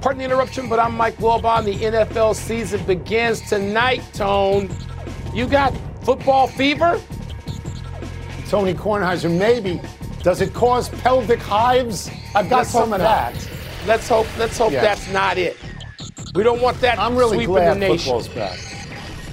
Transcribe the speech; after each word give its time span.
Pardon 0.00 0.18
the 0.20 0.24
interruption, 0.24 0.68
but 0.68 0.78
I'm 0.78 0.96
Mike 0.96 1.16
Wilbon. 1.18 1.64
The 1.64 1.74
NFL 1.74 2.34
season 2.34 2.82
begins 2.86 3.42
tonight, 3.42 4.02
Tone. 4.14 4.70
You 5.34 5.46
got 5.46 5.74
football 6.02 6.46
fever? 6.46 6.98
Tony 8.48 8.72
Kornheiser, 8.72 9.30
maybe. 9.36 9.80
Does 10.22 10.40
it 10.40 10.54
cause 10.54 10.88
pelvic 10.88 11.38
hives? 11.40 12.10
I've 12.34 12.48
got 12.48 12.58
Let's 12.58 12.70
some 12.70 12.92
of 12.94 13.00
not. 13.00 13.34
that. 13.34 13.48
Let's 13.86 14.08
hope. 14.08 14.26
Let's 14.38 14.56
hope 14.56 14.72
Yeah. 14.72 14.80
that's 14.80 15.06
not 15.12 15.36
it. 15.38 15.56
We 16.34 16.42
don't 16.44 16.62
want 16.62 16.80
that 16.80 16.98
I'm 16.98 17.14
really 17.16 17.36
sweeping 17.38 17.54
glad 17.54 17.74
the 17.74 17.80
nation. 17.80 17.98
football's 17.98 18.28
back. 18.28 18.58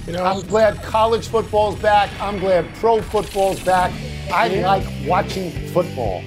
You 0.05 0.13
know, 0.13 0.23
I'm 0.23 0.41
glad 0.47 0.81
college 0.83 1.27
football's 1.27 1.75
back. 1.75 2.09
I'm 2.19 2.39
glad 2.39 2.65
pro 2.75 3.01
football's 3.01 3.59
back. 3.61 3.91
I 4.33 4.47
Yeah. 4.47 4.67
like 4.69 4.83
watching 5.05 5.51
football. 5.69 6.23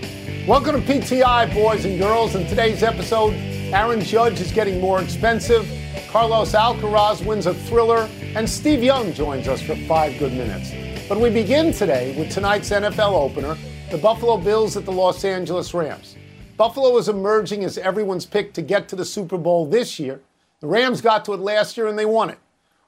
Welcome 0.46 0.80
to 0.80 0.86
PTI, 0.92 1.46
boys 1.46 1.84
and 1.84 1.98
girls. 1.98 2.34
In 2.34 2.46
today's 2.46 2.82
episode, 2.82 3.34
Aaron 3.72 4.00
Judge 4.00 4.40
is 4.40 4.52
getting 4.52 4.80
more 4.80 5.00
expensive. 5.00 5.68
Carlos 6.08 6.52
Alcaraz 6.52 7.24
wins 7.24 7.46
a 7.46 7.54
thriller, 7.54 8.08
and 8.34 8.48
Steve 8.48 8.82
Young 8.82 9.12
joins 9.12 9.48
us 9.48 9.62
for 9.62 9.76
five 9.86 10.18
good 10.18 10.32
minutes. 10.32 10.72
But 11.08 11.20
we 11.20 11.30
begin 11.30 11.72
today 11.72 12.16
with 12.18 12.30
tonight's 12.30 12.70
NFL 12.70 13.12
opener 13.12 13.56
the 13.90 13.98
Buffalo 13.98 14.36
Bills 14.36 14.76
at 14.76 14.84
the 14.84 14.92
Los 14.92 15.24
Angeles 15.24 15.74
Rams. 15.74 16.16
Buffalo 16.56 16.96
is 16.96 17.08
emerging 17.08 17.64
as 17.64 17.76
everyone's 17.78 18.26
pick 18.26 18.52
to 18.52 18.62
get 18.62 18.88
to 18.88 18.96
the 18.96 19.04
Super 19.04 19.36
Bowl 19.36 19.66
this 19.66 19.98
year. 19.98 20.20
The 20.60 20.68
Rams 20.68 21.00
got 21.00 21.24
to 21.24 21.32
it 21.32 21.40
last 21.40 21.76
year 21.76 21.88
and 21.88 21.98
they 21.98 22.04
won 22.04 22.30
it. 22.30 22.38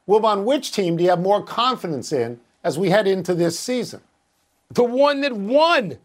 Wilbon, 0.07 0.45
which 0.45 0.71
team 0.71 0.97
do 0.97 1.03
you 1.03 1.11
have 1.11 1.21
more 1.21 1.43
confidence 1.43 2.13
in 2.13 2.39
as 2.63 2.79
we 2.79 2.91
head 2.91 3.09
into 3.09 3.35
this 3.35 3.59
season? 3.59 4.01
the 4.75 4.85
one 4.85 5.21
that 5.21 5.33
won, 5.33 5.99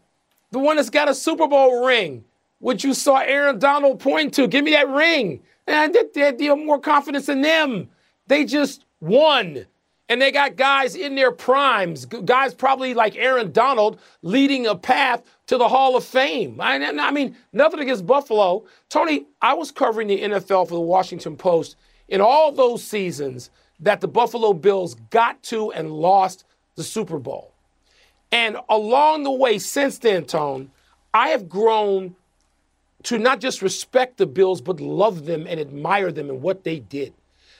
the 0.50 0.58
one 0.58 0.76
that's 0.76 0.90
got 0.90 1.08
a 1.08 1.14
Super 1.14 1.46
Bowl 1.46 1.84
ring, 1.86 2.24
which 2.58 2.84
you 2.84 2.94
saw 2.94 3.18
Aaron 3.18 3.58
Donald 3.58 4.00
point 4.00 4.34
to. 4.34 4.46
Give 4.46 4.64
me 4.64 4.72
that 4.72 4.88
ring. 4.88 5.42
And 5.66 5.94
they, 6.14 6.32
they 6.32 6.44
have 6.46 6.58
more 6.58 6.80
confidence 6.80 7.28
in 7.28 7.42
them. 7.42 7.88
They 8.26 8.44
just 8.44 8.84
won. 9.00 9.66
And 10.10 10.22
they 10.22 10.32
got 10.32 10.56
guys 10.56 10.96
in 10.96 11.16
their 11.16 11.30
primes, 11.30 12.06
guys 12.06 12.54
probably 12.54 12.94
like 12.94 13.14
Aaron 13.16 13.52
Donald 13.52 14.00
leading 14.22 14.66
a 14.66 14.74
path 14.74 15.22
to 15.48 15.58
the 15.58 15.68
Hall 15.68 15.96
of 15.96 16.04
Fame. 16.04 16.58
I, 16.60 16.76
I 16.76 17.10
mean, 17.10 17.36
nothing 17.52 17.80
against 17.80 18.06
Buffalo. 18.06 18.64
Tony, 18.88 19.26
I 19.42 19.52
was 19.52 19.70
covering 19.70 20.08
the 20.08 20.22
NFL 20.22 20.68
for 20.68 20.74
the 20.74 20.80
Washington 20.80 21.36
Post 21.36 21.76
in 22.08 22.22
all 22.22 22.52
those 22.52 22.82
seasons 22.82 23.50
that 23.80 24.00
the 24.00 24.08
Buffalo 24.08 24.54
Bills 24.54 24.94
got 25.10 25.42
to 25.44 25.72
and 25.72 25.92
lost 25.92 26.44
the 26.76 26.82
Super 26.82 27.18
Bowl. 27.18 27.52
And 28.32 28.56
along 28.68 29.24
the 29.24 29.30
way 29.30 29.58
since 29.58 29.98
then, 29.98 30.24
Tone, 30.24 30.70
I 31.12 31.28
have 31.28 31.48
grown 31.48 32.16
to 33.04 33.18
not 33.18 33.40
just 33.40 33.62
respect 33.62 34.16
the 34.16 34.26
Bills, 34.26 34.60
but 34.60 34.80
love 34.80 35.24
them 35.24 35.46
and 35.46 35.60
admire 35.60 36.10
them 36.10 36.30
and 36.30 36.42
what 36.42 36.64
they 36.64 36.80
did. 36.80 37.14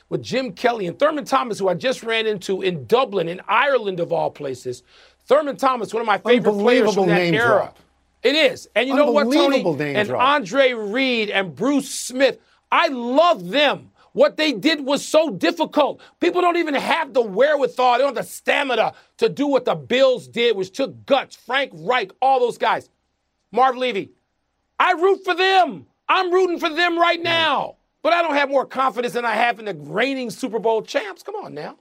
With 0.08 0.22
Jim 0.22 0.52
Kelly 0.52 0.86
and 0.86 0.98
Thurman 0.98 1.24
Thomas, 1.24 1.58
who 1.58 1.68
I 1.68 1.74
just 1.74 2.02
ran 2.02 2.26
into 2.26 2.62
in 2.62 2.86
Dublin, 2.86 3.28
in 3.28 3.40
Ireland 3.46 4.00
of 4.00 4.12
all 4.12 4.30
places. 4.30 4.82
Thurman 5.26 5.56
Thomas, 5.56 5.92
one 5.92 6.00
of 6.00 6.06
my 6.06 6.18
favorite 6.18 6.54
players 6.54 6.94
from 6.94 7.08
that 7.08 7.20
era. 7.20 7.46
drop. 7.46 7.78
It 8.22 8.34
is. 8.34 8.68
And 8.74 8.88
you 8.88 8.96
know 8.96 9.12
what, 9.12 9.24
Tony? 9.24 9.62
And 9.94 10.08
drop. 10.08 10.22
Andre 10.22 10.72
Reed 10.72 11.30
and 11.30 11.54
Bruce 11.54 11.90
Smith, 11.90 12.38
I 12.72 12.88
love 12.88 13.48
them. 13.50 13.90
What 14.12 14.36
they 14.36 14.52
did 14.52 14.84
was 14.84 15.06
so 15.06 15.30
difficult. 15.30 16.00
People 16.18 16.40
don't 16.40 16.56
even 16.56 16.74
have 16.74 17.12
the 17.12 17.22
wherewithal, 17.22 17.92
they 17.92 17.98
don't 17.98 18.16
have 18.16 18.26
the 18.26 18.30
stamina 18.30 18.94
to 19.18 19.28
do 19.28 19.46
what 19.46 19.64
the 19.64 19.74
Bills 19.74 20.26
did, 20.26 20.56
which 20.56 20.72
took 20.72 21.06
guts. 21.06 21.36
Frank 21.36 21.70
Reich, 21.74 22.10
all 22.20 22.40
those 22.40 22.58
guys. 22.58 22.88
Marv 23.52 23.76
Levy, 23.76 24.10
I 24.78 24.92
root 24.92 25.24
for 25.24 25.34
them. 25.34 25.86
I'm 26.08 26.32
rooting 26.32 26.58
for 26.58 26.68
them 26.68 26.98
right 26.98 27.22
now. 27.22 27.76
But 28.02 28.12
I 28.12 28.22
don't 28.22 28.34
have 28.34 28.48
more 28.48 28.64
confidence 28.64 29.14
than 29.14 29.24
I 29.24 29.34
have 29.34 29.58
in 29.58 29.64
the 29.64 29.74
reigning 29.74 30.30
Super 30.30 30.58
Bowl 30.58 30.82
champs. 30.82 31.22
Come 31.22 31.34
on 31.34 31.52
now. 31.52 31.76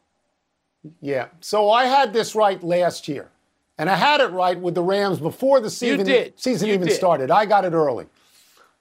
Yeah. 1.01 1.27
So 1.41 1.69
I 1.69 1.85
had 1.85 2.11
this 2.11 2.33
right 2.35 2.61
last 2.63 3.07
year. 3.07 3.29
And 3.77 3.89
I 3.89 3.95
had 3.95 4.21
it 4.21 4.31
right 4.31 4.59
with 4.59 4.73
the 4.73 4.81
Rams 4.81 5.19
before 5.19 5.59
the 5.59 5.69
season, 5.69 6.33
season 6.35 6.67
You 6.67 6.73
even 6.73 6.87
did. 6.87 6.95
started. 6.95 7.29
I 7.29 7.45
got 7.45 7.63
it 7.63 7.73
early. 7.73 8.07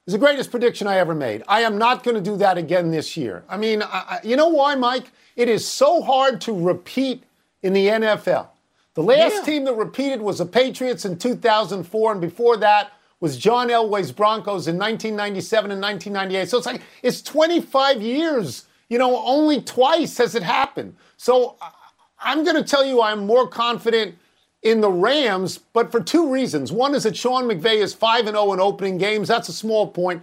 It's 0.07 0.13
the 0.13 0.19
greatest 0.19 0.51
prediction 0.51 0.87
I 0.87 0.97
ever 0.97 1.15
made. 1.15 1.43
I 1.49 1.61
am 1.63 1.77
not 1.77 2.03
going 2.03 2.15
to 2.15 2.21
do 2.23 2.37
that 2.39 2.57
again 2.57 2.91
this 2.91 3.15
year. 3.17 3.45
I 3.49 3.59
mean, 3.59 3.83
I- 3.83 4.21
you 4.25 4.37
know 4.37 4.49
why, 4.49 4.75
Mike? 4.75 5.11
It 5.35 5.51
is 5.51 5.67
so 5.67 6.01
hard 6.01 6.41
to 6.43 6.53
repeat 6.59 7.25
in 7.63 7.75
the 7.75 7.89
NFL. 7.89 8.49
The 8.95 9.03
last 9.03 9.35
Yeah. 9.35 9.43
team 9.43 9.65
that 9.65 9.75
repeated 9.75 10.23
was 10.23 10.39
the 10.39 10.47
Patriots 10.47 11.05
in 11.05 11.19
2004, 11.19 12.13
and 12.13 12.21
before 12.21 12.57
that 12.59 12.93
was 13.21 13.37
John 13.37 13.69
Elway's 13.69 14.13
Broncos 14.13 14.69
in 14.69 14.77
1997 14.77 15.71
and 15.71 15.81
1998. 15.81 16.49
So 16.49 16.59
it's 16.59 16.67
like 16.67 16.83
it's 17.03 17.23
25 17.23 18.03
years. 18.03 18.67
You 18.89 18.99
know, 18.99 19.25
only 19.25 19.61
twice 19.61 20.19
has 20.19 20.35
it 20.35 20.43
happened. 20.43 20.95
So 21.17 21.57
I'm 22.21 22.45
going 22.45 22.57
to 22.57 22.63
tell 22.63 22.85
you 22.85 23.03
I'm 23.03 23.27
more 23.27 23.49
confident 23.49 24.17
in 24.63 24.81
the 24.81 24.91
Rams, 24.91 25.59
but 25.59 25.93
for 25.93 26.03
two 26.03 26.31
reasons. 26.31 26.73
One 26.73 26.95
is 26.95 27.05
that 27.05 27.17
Sean 27.17 27.45
McVay 27.45 27.77
is 27.77 27.95
5 27.95 28.27
and 28.27 28.37
0 28.37 28.53
in 28.53 28.61
opening 28.61 28.99
games. 28.99 29.29
That's 29.29 29.49
a 29.49 29.53
small 29.53 29.87
point. 29.87 30.23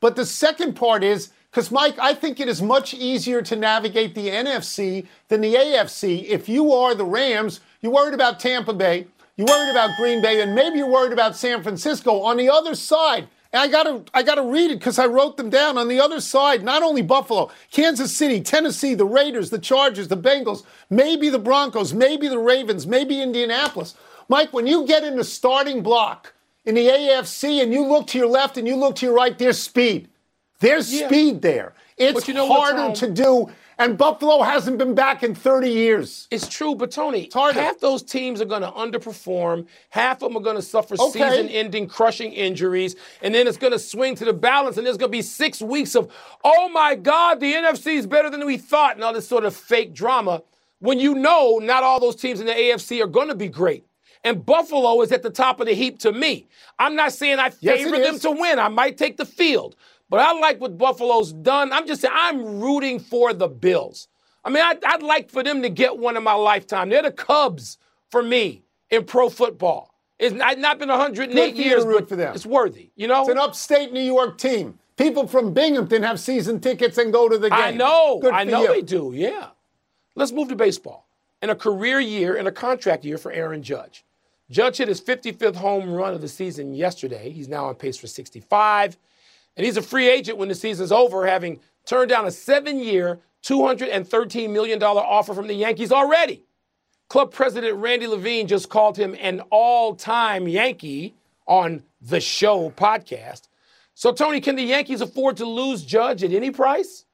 But 0.00 0.16
the 0.16 0.26
second 0.26 0.74
part 0.74 1.04
is 1.04 1.30
because, 1.50 1.70
Mike, 1.70 1.98
I 1.98 2.14
think 2.14 2.40
it 2.40 2.48
is 2.48 2.60
much 2.60 2.92
easier 2.92 3.40
to 3.42 3.56
navigate 3.56 4.14
the 4.14 4.28
NFC 4.28 5.06
than 5.28 5.40
the 5.40 5.54
AFC. 5.54 6.24
If 6.24 6.48
you 6.48 6.72
are 6.72 6.94
the 6.94 7.04
Rams, 7.04 7.60
you're 7.80 7.92
worried 7.92 8.14
about 8.14 8.40
Tampa 8.40 8.72
Bay, 8.72 9.06
you're 9.36 9.46
worried 9.46 9.70
about 9.70 9.96
Green 9.96 10.22
Bay, 10.22 10.40
and 10.40 10.54
maybe 10.54 10.78
you're 10.78 10.88
worried 10.90 11.12
about 11.12 11.36
San 11.36 11.62
Francisco. 11.62 12.22
On 12.22 12.36
the 12.36 12.50
other 12.50 12.74
side, 12.74 13.28
and 13.52 13.62
I 13.62 13.68
gotta, 13.68 14.02
I 14.14 14.22
gotta 14.22 14.42
read 14.42 14.70
it 14.70 14.78
because 14.78 14.98
I 14.98 15.06
wrote 15.06 15.36
them 15.36 15.50
down. 15.50 15.78
On 15.78 15.88
the 15.88 16.00
other 16.00 16.20
side, 16.20 16.62
not 16.64 16.82
only 16.82 17.02
Buffalo, 17.02 17.50
Kansas 17.70 18.16
City, 18.16 18.40
Tennessee, 18.40 18.94
the 18.94 19.04
Raiders, 19.06 19.50
the 19.50 19.58
Chargers, 19.58 20.08
the 20.08 20.16
Bengals, 20.16 20.64
maybe 20.90 21.28
the 21.30 21.38
Broncos, 21.38 21.92
maybe 21.94 22.28
the 22.28 22.38
Ravens, 22.38 22.86
maybe 22.86 23.20
Indianapolis. 23.20 23.94
Mike, 24.28 24.52
when 24.52 24.66
you 24.66 24.86
get 24.86 25.04
in 25.04 25.16
the 25.16 25.24
starting 25.24 25.82
block 25.82 26.32
in 26.64 26.74
the 26.74 26.86
AFC 26.88 27.62
and 27.62 27.72
you 27.72 27.86
look 27.86 28.06
to 28.08 28.18
your 28.18 28.26
left 28.28 28.56
and 28.56 28.66
you 28.66 28.76
look 28.76 28.96
to 28.96 29.06
your 29.06 29.14
right, 29.14 29.38
there's 29.38 29.60
speed. 29.60 30.08
There's 30.60 30.92
Yeah. 30.92 31.06
speed 31.08 31.42
there. 31.42 31.74
It's 31.96 32.26
you 32.26 32.34
know 32.34 32.48
harder 32.48 32.94
to 32.94 33.10
do, 33.10 33.50
and 33.78 33.98
Buffalo 33.98 34.42
hasn't 34.42 34.78
been 34.78 34.94
back 34.94 35.22
in 35.22 35.34
30 35.34 35.68
years. 35.70 36.28
It's 36.30 36.48
true, 36.48 36.74
but 36.74 36.90
Tony, 36.90 37.30
half 37.32 37.78
those 37.80 38.02
teams 38.02 38.40
are 38.40 38.44
going 38.44 38.62
to 38.62 38.70
underperform. 38.70 39.66
Half 39.90 40.22
of 40.22 40.30
them 40.32 40.36
are 40.36 40.44
going 40.44 40.56
to 40.56 40.62
suffer 40.62 40.94
Okay. 40.98 41.10
season-ending, 41.10 41.88
crushing 41.88 42.32
injuries, 42.32 42.96
and 43.22 43.34
then 43.34 43.46
it's 43.46 43.56
going 43.58 43.72
to 43.72 43.78
swing 43.78 44.14
to 44.16 44.24
the 44.24 44.32
balance. 44.32 44.76
And 44.76 44.86
there's 44.86 44.96
going 44.96 45.10
to 45.10 45.16
be 45.16 45.22
six 45.22 45.60
weeks 45.60 45.94
of, 45.94 46.12
oh 46.44 46.68
my 46.68 46.94
God, 46.94 47.40
the 47.40 47.52
NFC 47.52 47.94
is 47.96 48.06
better 48.06 48.30
than 48.30 48.44
we 48.46 48.56
thought, 48.58 48.94
and 48.96 49.04
all 49.04 49.12
this 49.12 49.28
sort 49.28 49.44
of 49.44 49.54
fake 49.54 49.94
drama. 49.94 50.42
When 50.80 51.00
you 51.00 51.14
know 51.14 51.58
not 51.62 51.82
all 51.82 51.98
those 52.00 52.16
teams 52.16 52.40
in 52.40 52.46
the 52.46 52.52
AFC 52.52 53.02
are 53.02 53.06
going 53.06 53.28
to 53.28 53.34
be 53.34 53.48
great. 53.48 53.86
And 54.22 54.44
Buffalo 54.44 55.00
is 55.02 55.12
at 55.12 55.22
the 55.22 55.30
top 55.30 55.60
of 55.60 55.66
the 55.66 55.74
heap 55.74 55.98
to 56.00 56.12
me. 56.12 56.48
I'm 56.78 56.96
not 56.96 57.12
saying 57.12 57.38
I 57.38 57.52
Yes, 57.60 57.78
favor 57.82 57.98
them 57.98 58.14
is. 58.14 58.22
to 58.22 58.30
win. 58.30 58.58
I 58.58 58.68
might 58.68 58.96
take 58.96 59.16
the 59.18 59.26
field. 59.26 59.76
But 60.08 60.20
I 60.20 60.38
like 60.38 60.60
what 60.60 60.78
Buffalo's 60.78 61.32
done. 61.32 61.72
I'm 61.72 61.86
just 61.86 62.02
saying 62.02 62.14
I'm 62.16 62.60
rooting 62.60 62.98
for 63.00 63.32
the 63.32 63.48
Bills. 63.48 64.08
I 64.44 64.50
mean, 64.50 64.62
I'd, 64.62 64.84
I'd 64.84 65.02
like 65.02 65.30
for 65.30 65.42
them 65.42 65.62
to 65.62 65.68
get 65.70 65.98
one 65.98 66.16
in 66.16 66.22
my 66.22 66.34
lifetime. 66.34 66.90
They're 66.90 67.02
the 67.02 67.10
Cubs 67.10 67.78
for 68.10 68.22
me 68.22 68.62
in 68.90 69.04
pro 69.04 69.28
football. 69.30 69.94
It's 70.18 70.34
not, 70.34 70.58
not 70.58 70.78
been 70.78 70.90
108 70.90 71.34
Good 71.34 71.34
for 71.34 71.56
you 71.56 71.62
to 71.64 71.68
years, 71.68 71.84
root 71.84 72.00
but 72.00 72.08
for 72.10 72.16
them. 72.16 72.34
it's 72.34 72.46
worthy. 72.46 72.90
You 72.94 73.08
know, 73.08 73.22
It's 73.22 73.30
an 73.30 73.38
upstate 73.38 73.92
New 73.92 74.02
York 74.02 74.38
team. 74.38 74.78
People 74.96 75.26
from 75.26 75.52
Binghamton 75.52 76.02
have 76.04 76.20
season 76.20 76.60
tickets 76.60 76.98
and 76.98 77.12
go 77.12 77.28
to 77.28 77.36
the 77.36 77.50
game. 77.50 77.58
I 77.58 77.70
know. 77.72 78.20
Good 78.22 78.32
I 78.32 78.44
know 78.44 78.62
you. 78.62 78.68
they 78.68 78.82
do. 78.82 79.12
Yeah. 79.14 79.48
Let's 80.14 80.30
move 80.30 80.48
to 80.50 80.56
baseball. 80.56 81.08
In 81.42 81.50
a 81.50 81.56
career 81.56 81.98
year 81.98 82.36
and 82.36 82.46
a 82.46 82.52
contract 82.52 83.04
year 83.04 83.18
for 83.18 83.32
Aaron 83.32 83.62
Judge. 83.62 84.04
Judge 84.50 84.76
hit 84.76 84.88
his 84.88 85.00
55th 85.00 85.56
home 85.56 85.90
run 85.92 86.14
of 86.14 86.20
the 86.20 86.28
season 86.28 86.74
yesterday. 86.74 87.30
He's 87.30 87.48
now 87.48 87.66
on 87.66 87.74
pace 87.74 87.96
for 87.96 88.06
65. 88.06 88.96
And 89.56 89.64
he's 89.64 89.76
a 89.76 89.82
free 89.82 90.08
agent 90.08 90.38
when 90.38 90.48
the 90.48 90.54
season's 90.54 90.92
over, 90.92 91.26
having 91.26 91.60
turned 91.86 92.10
down 92.10 92.26
a 92.26 92.30
seven 92.30 92.78
year, 92.78 93.20
$213 93.44 94.50
million 94.50 94.82
offer 94.82 95.34
from 95.34 95.46
the 95.46 95.54
Yankees 95.54 95.92
already. 95.92 96.44
Club 97.08 97.32
president 97.32 97.76
Randy 97.76 98.06
Levine 98.06 98.46
just 98.46 98.68
called 98.68 98.96
him 98.96 99.14
an 99.20 99.40
all 99.50 99.94
time 99.94 100.48
Yankee 100.48 101.14
on 101.46 101.82
the 102.00 102.20
show 102.20 102.70
podcast. 102.70 103.48
So, 103.94 104.12
Tony, 104.12 104.40
can 104.40 104.56
the 104.56 104.62
Yankees 104.62 105.00
afford 105.00 105.36
to 105.36 105.44
lose 105.44 105.84
Judge 105.84 106.24
at 106.24 106.32
any 106.32 106.50
price? 106.50 107.04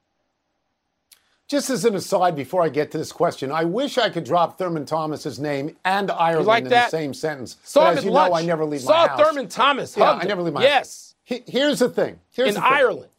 Just 1.47 1.69
as 1.69 1.83
an 1.83 1.95
aside, 1.95 2.35
before 2.35 2.63
I 2.63 2.69
get 2.69 2.91
to 2.91 2.97
this 2.97 3.11
question, 3.11 3.51
I 3.51 3.65
wish 3.65 3.97
I 3.97 4.09
could 4.09 4.23
drop 4.23 4.57
Thurman 4.57 4.85
Thomas's 4.85 5.37
name 5.37 5.75
and 5.83 6.09
Ireland 6.09 6.47
like 6.47 6.63
in 6.63 6.69
the 6.69 6.87
same 6.87 7.13
sentence. 7.13 7.57
Saw 7.63 7.89
but 7.89 7.97
as 7.97 8.05
you 8.05 8.11
lunch. 8.11 8.31
know, 8.31 8.37
I 8.37 8.43
never 8.43 8.63
leave 8.63 8.81
Saw 8.81 9.01
my 9.01 9.07
house. 9.09 9.19
Thurman 9.19 9.49
Thomas. 9.49 9.97
Yeah, 9.97 10.13
I 10.13 10.23
never 10.23 10.41
leave 10.41 10.53
my 10.53 10.63
yes. 10.63 10.71
house. 10.71 11.07
He- 11.09 11.10
Here's 11.47 11.79
the 11.79 11.89
thing. 11.89 12.19
Here's 12.31 12.49
in 12.49 12.55
the 12.55 12.61
thing. 12.61 12.69
Ireland. 12.71 13.09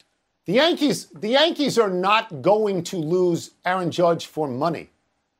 The 0.45 0.53
Yankees, 0.53 1.07
the 1.07 1.29
Yankees 1.29 1.79
are 1.79 1.89
not 1.89 2.41
going 2.41 2.83
to 2.85 2.97
lose 2.97 3.51
Aaron 3.65 3.91
Judge 3.91 4.25
for 4.25 4.47
money. 4.47 4.89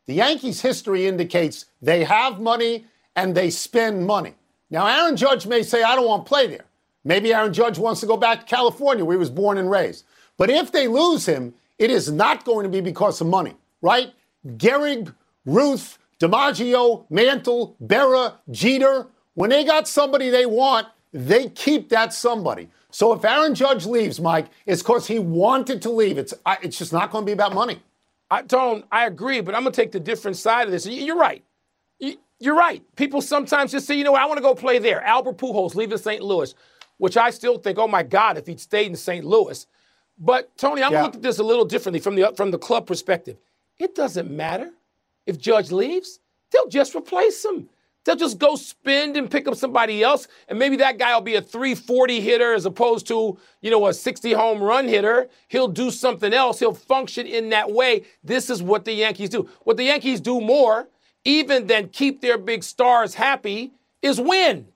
The 0.05 0.13
Yankees' 0.15 0.61
history 0.61 1.05
indicates 1.07 1.65
they 1.81 2.03
have 2.03 2.39
money 2.39 2.85
and 3.15 3.35
they 3.35 3.49
spend 3.49 4.07
money. 4.07 4.33
Now, 4.69 4.87
Aaron 4.87 5.17
Judge 5.17 5.45
may 5.45 5.61
say, 5.61 5.83
I 5.83 5.95
don't 5.95 6.07
want 6.07 6.25
to 6.25 6.29
play 6.29 6.47
there. 6.47 6.65
Maybe 7.03 7.33
Aaron 7.33 7.53
Judge 7.53 7.77
wants 7.77 7.99
to 8.01 8.07
go 8.07 8.17
back 8.17 8.39
to 8.39 8.45
California 8.45 9.03
where 9.03 9.15
he 9.15 9.19
was 9.19 9.29
born 9.29 9.57
and 9.57 9.69
raised. 9.69 10.05
But 10.37 10.49
if 10.49 10.71
they 10.71 10.87
lose 10.87 11.25
him, 11.25 11.53
it 11.77 11.91
is 11.91 12.11
not 12.11 12.45
going 12.45 12.63
to 12.63 12.69
be 12.69 12.81
because 12.81 13.19
of 13.19 13.27
money, 13.27 13.55
right? 13.81 14.13
Gehrig, 14.47 15.13
Ruth, 15.45 15.97
DiMaggio, 16.19 17.05
Mantle, 17.09 17.75
Berra, 17.83 18.35
Jeter, 18.49 19.07
when 19.33 19.49
they 19.49 19.63
got 19.65 19.87
somebody 19.87 20.29
they 20.29 20.45
want, 20.45 20.87
they 21.13 21.49
keep 21.49 21.89
that 21.89 22.13
somebody. 22.13 22.69
So 22.91 23.13
if 23.13 23.23
Aaron 23.23 23.55
Judge 23.55 23.85
leaves, 23.85 24.19
Mike, 24.19 24.47
it's 24.65 24.81
because 24.81 25.07
he 25.07 25.19
wanted 25.19 25.81
to 25.83 25.89
leave. 25.91 26.17
It's, 26.17 26.33
I- 26.45 26.57
it's 26.61 26.77
just 26.77 26.91
not 26.93 27.11
going 27.11 27.23
to 27.23 27.25
be 27.27 27.31
about 27.33 27.53
money. 27.53 27.81
I 28.31 28.41
don't. 28.41 28.83
I 28.91 29.05
agree, 29.05 29.41
but 29.41 29.53
I'm 29.53 29.61
gonna 29.63 29.75
take 29.75 29.91
the 29.91 29.99
different 29.99 30.37
side 30.37 30.65
of 30.65 30.71
this. 30.71 30.87
You're 30.87 31.17
right. 31.17 31.43
You're 32.39 32.55
right. 32.55 32.81
People 32.95 33.21
sometimes 33.21 33.71
just 33.71 33.85
say, 33.85 33.95
you 33.95 34.03
know 34.03 34.11
what, 34.13 34.21
I 34.21 34.25
want 34.25 34.37
to 34.37 34.41
go 34.41 34.55
play 34.55 34.79
there. 34.79 35.01
Albert 35.03 35.37
Pujols 35.37 35.75
leaving 35.75 35.97
St. 35.99 36.21
Louis, 36.21 36.53
which 36.97 37.15
I 37.15 37.29
still 37.29 37.57
think, 37.59 37.77
oh 37.77 37.87
my 37.87 38.03
God, 38.03 38.37
if 38.37 38.47
he'd 38.47 38.59
stayed 38.59 38.87
in 38.87 38.95
St. 38.95 39.23
Louis. 39.23 39.67
But 40.17 40.57
Tony, 40.57 40.81
I'm 40.83 40.91
Yeah. 40.91 40.97
gonna 40.99 41.07
look 41.07 41.15
at 41.15 41.21
this 41.21 41.37
a 41.39 41.43
little 41.43 41.63
differently 41.65 41.99
from 41.99 42.15
the 42.15 42.33
from 42.35 42.49
the 42.51 42.57
club 42.57 42.87
perspective. 42.87 43.37
It 43.77 43.93
doesn't 43.95 44.31
matter 44.31 44.71
if 45.27 45.37
Judge 45.37 45.71
leaves; 45.71 46.19
they'll 46.51 46.67
just 46.69 46.95
replace 46.95 47.45
him. 47.45 47.69
They'll 48.05 48.15
just 48.17 48.37
go 48.37 48.55
spend 48.55 49.15
and 49.15 49.31
pick 49.31 49.47
up 49.47 49.55
somebody 49.55 50.03
else, 50.03 50.27
and 50.49 50.59
maybe 50.59 50.75
that 50.77 50.97
guy 50.97 51.13
will 51.13 51.21
be 51.21 51.35
a 51.35 51.41
340 51.41 52.19
hitter 52.19 52.53
as 52.53 52.65
opposed 52.65 53.07
to, 53.07 53.37
you 53.61 53.71
know, 53.71 53.87
a 53.87 53.93
60 53.93 54.33
home 54.33 54.61
run 54.61 54.87
hitter. 54.87 55.29
He'll 55.47 55.69
do 55.69 55.89
something 55.89 56.33
else. 56.33 56.59
He'll 56.59 56.73
function 56.73 57.25
in 57.25 57.49
that 57.49 57.71
way. 57.71 58.03
This 58.23 58.49
is 58.49 58.61
what 58.61 58.83
the 58.83 58.93
Yankees 58.93 59.29
do. 59.29 59.49
What 59.63 59.77
the 59.77 59.85
Yankees 59.85 60.19
do 60.19 60.41
more, 60.41 60.89
even 61.23 61.67
than 61.67 61.89
keep 61.89 62.19
their 62.19 62.37
big 62.37 62.63
stars 62.63 63.13
happy, 63.13 63.71
is 64.01 64.19
win. 64.19 64.67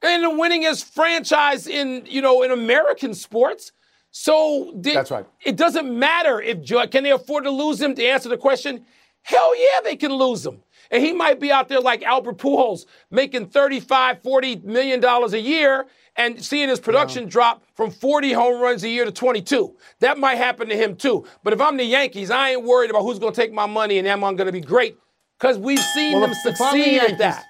And 0.00 0.24
the 0.24 0.28
winningest 0.28 0.92
franchise 0.94 1.66
in, 1.66 2.04
you 2.06 2.22
know, 2.22 2.42
in 2.42 2.50
American 2.50 3.12
sports. 3.14 3.72
So 4.10 4.72
the- 4.76 4.94
That's 4.94 5.10
right. 5.10 5.26
It 5.44 5.56
doesn't 5.56 5.96
matter 5.98 6.40
if 6.40 6.66
can 6.90 7.04
they 7.04 7.10
afford 7.12 7.44
to 7.44 7.50
lose 7.50 7.80
him 7.80 7.94
to 7.94 8.04
answer 8.04 8.28
the 8.30 8.36
question. 8.38 8.86
Hell 9.22 9.56
yeah, 9.56 9.80
they 9.84 9.96
can 9.96 10.12
lose 10.12 10.44
him. 10.44 10.62
And 10.92 11.02
he 11.02 11.12
might 11.14 11.40
be 11.40 11.50
out 11.50 11.68
there 11.68 11.80
like 11.80 12.02
Albert 12.02 12.36
Pujols 12.36 12.84
making 13.10 13.46
35, 13.46 14.22
40 14.22 14.56
million 14.56 15.00
dollars 15.00 15.32
a 15.32 15.40
year 15.40 15.86
and 16.16 16.44
seeing 16.44 16.68
his 16.68 16.78
production 16.78 17.26
drop 17.26 17.64
from 17.74 17.90
40 17.90 18.32
home 18.34 18.60
runs 18.60 18.84
a 18.84 18.88
year 18.88 19.06
to 19.06 19.10
22. 19.10 19.74
That 20.00 20.18
might 20.18 20.36
happen 20.36 20.68
to 20.68 20.76
him 20.76 20.94
too. 20.94 21.24
But 21.42 21.54
if 21.54 21.60
I'm 21.62 21.78
the 21.78 21.84
Yankees, 21.84 22.30
I 22.30 22.50
ain't 22.50 22.64
worried 22.64 22.90
about 22.90 23.00
who's 23.02 23.18
going 23.18 23.32
to 23.32 23.40
take 23.40 23.54
my 23.54 23.64
money 23.64 23.98
and 23.98 24.06
am 24.06 24.22
I 24.22 24.34
going 24.34 24.46
to 24.46 24.52
be 24.52 24.60
great 24.60 24.98
because 25.40 25.56
we've 25.56 25.80
seen 25.80 26.12
Well, 26.12 26.20
them 26.20 26.30
if- 26.32 26.36
if 26.44 26.58
the 26.58 26.64
succeed 26.64 27.00
at 27.00 27.18
that. 27.18 27.46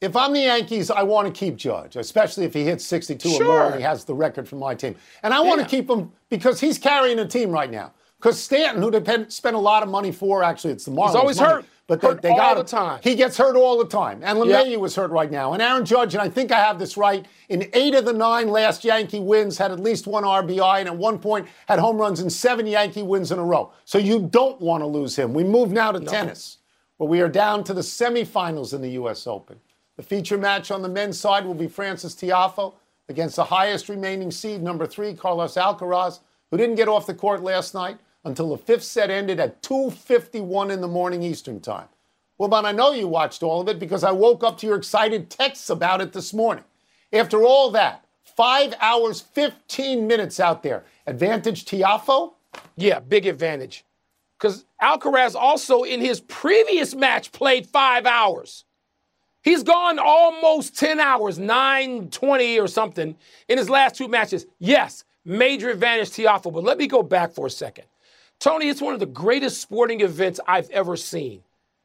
If 0.00 0.14
I'm 0.14 0.32
the 0.32 0.40
Yankees, 0.42 0.90
I 0.92 1.02
want 1.02 1.26
to 1.26 1.32
keep 1.32 1.56
Judge, 1.56 1.96
especially 1.96 2.44
if 2.44 2.54
he 2.54 2.62
hits 2.62 2.84
62 2.86 3.28
or 3.30 3.44
more 3.44 3.64
and 3.66 3.74
he 3.74 3.82
has 3.82 4.04
the 4.04 4.14
record 4.14 4.48
from 4.48 4.60
my 4.60 4.72
team. 4.74 4.94
And 5.24 5.34
I 5.34 5.40
want 5.40 5.60
to 5.60 5.66
keep 5.66 5.90
him 5.90 6.12
because 6.30 6.60
he's 6.60 6.78
carrying 6.78 7.18
a 7.18 7.26
team 7.26 7.50
right 7.50 7.70
now. 7.70 7.92
Because 8.18 8.40
Stanton, 8.40 8.80
who 8.82 8.92
they 8.92 9.26
spent 9.28 9.56
a 9.56 9.58
lot 9.58 9.82
of 9.82 9.88
money 9.88 10.12
for, 10.12 10.42
actually, 10.44 10.72
it's 10.72 10.84
the 10.84 10.92
Marlins. 10.92 11.06
He's 11.08 11.14
always 11.16 11.40
money, 11.40 11.52
hurt. 11.52 11.64
But 11.88 12.02
they, 12.02 12.12
they 12.14 12.28
all 12.28 12.36
got 12.36 12.56
the 12.58 12.64
time. 12.64 13.00
He 13.02 13.14
gets 13.14 13.38
hurt 13.38 13.56
all 13.56 13.78
the 13.78 13.86
time. 13.86 14.20
And 14.22 14.38
Yeah. 14.44 14.62
LeMahieu 14.62 14.78
was 14.78 14.94
hurt 14.94 15.10
right 15.10 15.30
now. 15.30 15.54
And 15.54 15.62
Aaron 15.62 15.86
Judge, 15.86 16.14
and 16.14 16.20
I 16.22 16.28
think 16.28 16.52
I 16.52 16.58
have 16.58 16.78
this 16.78 16.98
right, 16.98 17.24
in 17.48 17.68
eight 17.72 17.94
of 17.94 18.04
the 18.04 18.12
nine 18.12 18.48
last 18.48 18.84
Yankee 18.84 19.20
wins, 19.20 19.56
had 19.56 19.72
at 19.72 19.80
least 19.80 20.06
one 20.06 20.22
RBI, 20.22 20.80
and 20.80 20.88
at 20.88 20.96
one 20.96 21.18
point 21.18 21.48
had 21.66 21.78
home 21.78 21.96
runs 21.96 22.20
in 22.20 22.28
seven 22.28 22.66
Yankee 22.66 23.02
wins 23.02 23.32
in 23.32 23.38
a 23.38 23.44
row. 23.44 23.72
So 23.86 23.96
you 23.96 24.28
don't 24.30 24.60
want 24.60 24.82
to 24.82 24.86
lose 24.86 25.16
him. 25.16 25.32
We 25.32 25.44
move 25.44 25.72
now 25.72 25.90
to 25.90 25.98
tennis, 26.00 26.58
where 26.98 27.08
we 27.08 27.22
are 27.22 27.28
down 27.28 27.64
to 27.64 27.72
the 27.72 27.80
semifinals 27.80 28.74
in 28.74 28.82
the 28.82 28.90
U.S. 28.90 29.26
Open. 29.26 29.58
The 29.96 30.02
feature 30.02 30.36
match 30.36 30.70
on 30.70 30.82
the 30.82 30.90
men's 30.90 31.18
side 31.18 31.46
will 31.46 31.54
be 31.54 31.68
Frances 31.68 32.14
Tiafoe 32.14 32.74
against 33.08 33.36
the 33.36 33.44
highest 33.44 33.88
remaining 33.88 34.30
seed, 34.30 34.62
number 34.62 34.86
three, 34.86 35.14
Carlos 35.14 35.54
Alcaraz, 35.54 36.20
who 36.50 36.58
didn't 36.58 36.76
get 36.76 36.88
off 36.88 37.06
the 37.06 37.14
court 37.14 37.42
last 37.42 37.72
night 37.72 37.96
until 38.28 38.50
the 38.50 38.58
fifth 38.58 38.84
set 38.84 39.10
ended 39.10 39.40
at 39.40 39.62
2:51 39.62 40.70
in 40.70 40.80
the 40.80 40.88
morning 40.88 41.22
Eastern 41.22 41.60
Time. 41.60 41.88
Well, 42.38 42.48
but 42.48 42.64
I 42.64 42.72
know 42.72 42.92
you 42.92 43.08
watched 43.08 43.42
all 43.42 43.60
of 43.60 43.68
it 43.68 43.80
because 43.80 44.04
I 44.04 44.12
woke 44.12 44.44
up 44.44 44.58
to 44.58 44.66
your 44.66 44.76
excited 44.76 45.28
texts 45.28 45.70
about 45.70 46.00
it 46.00 46.12
this 46.12 46.32
morning. 46.32 46.64
After 47.12 47.42
all 47.42 47.70
that, 47.72 48.04
five 48.22 48.74
hours, 48.80 49.20
15 49.20 50.06
minutes 50.06 50.38
out 50.38 50.62
there. 50.62 50.84
Advantage 51.06 51.64
Tiafoe? 51.64 52.34
Yeah, 52.76 53.00
big 53.00 53.26
advantage. 53.26 53.84
Because 54.38 54.66
Alcaraz 54.80 55.34
also 55.34 55.82
in 55.82 56.00
his 56.00 56.20
previous 56.20 56.94
match 56.94 57.32
played 57.32 57.66
five 57.66 58.06
hours. 58.06 58.64
He's 59.42 59.64
gone 59.64 59.98
almost 59.98 60.78
10 60.78 61.00
hours, 61.00 61.38
920 61.38 62.60
or 62.60 62.68
something 62.68 63.16
in 63.48 63.58
his 63.58 63.68
last 63.68 63.96
two 63.96 64.06
matches. 64.06 64.46
Yes, 64.60 65.04
major 65.24 65.70
advantage 65.70 66.10
Tiafoe, 66.10 66.52
but 66.52 66.62
let 66.64 66.78
me 66.78 66.86
go 66.86 67.02
back 67.02 67.32
for 67.32 67.46
a 67.46 67.50
second. 67.50 67.86
Tony, 68.40 68.68
it's 68.68 68.80
one 68.80 68.94
of 68.94 69.00
the 69.00 69.06
greatest 69.06 69.60
sporting 69.60 70.00
events 70.00 70.38
I've 70.46 70.70
ever 70.70 70.96
seen. 70.96 71.42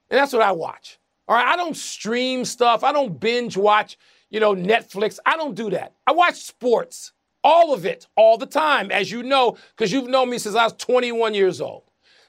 And 0.10 0.20
that's 0.20 0.34
what 0.34 0.42
I 0.42 0.52
watch. 0.52 1.00
All 1.28 1.36
right, 1.36 1.48
I 1.48 1.56
don't 1.56 1.76
stream 1.76 2.46
stuff. 2.46 2.84
I 2.84 2.92
don't 2.92 3.20
binge 3.20 3.58
watch, 3.58 3.98
you 4.30 4.40
know, 4.40 4.54
Netflix. 4.54 5.20
I 5.26 5.38
don't 5.38 5.56
do 5.56 5.70
that. 5.72 5.94
I 6.06 6.12
watch 6.12 6.36
sports, 6.36 7.14
all 7.44 7.74
of 7.74 7.86
it, 7.86 8.08
all 8.16 8.38
the 8.38 8.46
time, 8.46 8.92
as 8.92 9.10
you 9.10 9.24
know, 9.24 9.58
because 9.76 9.92
you've 9.92 10.10
known 10.10 10.30
me 10.30 10.38
since 10.38 10.56
I 10.56 10.66
was 10.66 10.74
21 10.74 11.34
years 11.34 11.62
old. 11.62 11.84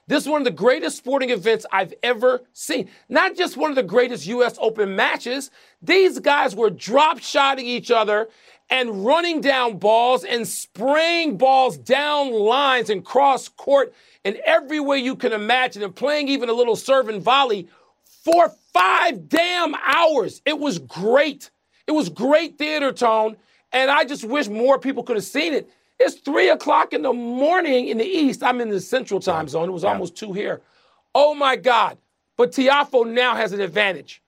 This 0.07 0.23
is 0.23 0.29
one 0.29 0.41
of 0.41 0.45
the 0.45 0.51
greatest 0.51 0.97
sporting 0.97 1.31
events 1.31 1.65
I've 1.71 1.93
ever 2.03 2.43
seen. 2.53 2.89
Not 3.09 3.35
just 3.35 3.57
one 3.57 3.71
of 3.71 3.75
the 3.75 3.83
greatest 3.83 4.27
U.S. 4.27 4.55
Open 4.61 4.95
matches. 4.95 5.49
These 5.81 6.19
guys 6.19 6.55
were 6.55 6.69
drop 6.69 7.19
shotting 7.19 7.65
each 7.65 7.89
other 7.89 8.29
and 8.69 9.05
running 9.05 9.41
down 9.41 9.77
balls 9.77 10.23
and 10.23 10.47
spraying 10.47 11.37
balls 11.37 11.77
down 11.77 12.33
lines 12.33 12.89
and 12.89 13.05
cross 13.05 13.47
court 13.47 13.93
and 14.23 14.37
every 14.45 14.79
way 14.79 14.97
you 14.97 15.15
can 15.15 15.33
imagine 15.33 15.83
and 15.83 15.95
playing 15.95 16.27
even 16.27 16.49
a 16.49 16.53
little 16.53 16.75
serve 16.75 17.09
and 17.09 17.21
volley 17.21 17.67
for 18.23 18.51
five 18.73 19.29
damn 19.29 19.75
hours. 19.75 20.41
It 20.45 20.59
was 20.59 20.79
great. 20.79 21.51
It 21.87 21.91
was 21.91 22.09
great 22.09 22.57
theater 22.57 22.91
tone. 22.91 23.37
And 23.71 23.91
I 23.91 24.03
just 24.03 24.23
wish 24.23 24.47
more 24.47 24.79
people 24.79 25.03
could 25.03 25.15
have 25.15 25.25
seen 25.25 25.53
it. 25.53 25.69
It's 25.99 26.15
three 26.15 26.49
o'clock 26.49 26.93
in 26.93 27.03
the 27.03 27.13
morning 27.13 27.87
in 27.87 27.97
the 27.97 28.05
East. 28.05 28.43
I'm 28.43 28.59
in 28.61 28.69
the 28.69 28.81
Central 28.81 29.19
time 29.19 29.47
zone. 29.47 29.69
It 29.69 29.73
was 29.73 29.83
almost 29.83 30.15
two 30.15 30.33
here. 30.33 30.61
Oh 31.13 31.35
my 31.35 31.55
God. 31.55 31.97
But 32.35 32.51
Tiafoe 32.51 33.09
now 33.09 33.35
has 33.35 33.53
an 33.53 33.61
advantage. 33.61 34.21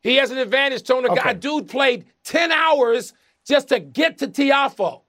He 0.00 0.16
has 0.16 0.32
an 0.32 0.38
advantage, 0.38 0.82
Tony. 0.82 1.08
Okay. 1.08 1.30
A 1.30 1.34
dude 1.34 1.68
played 1.68 2.06
10 2.24 2.50
hours 2.50 3.12
just 3.46 3.68
to 3.68 3.80
get 3.80 4.18
to 4.18 4.28
Tiafoe. 4.28 5.02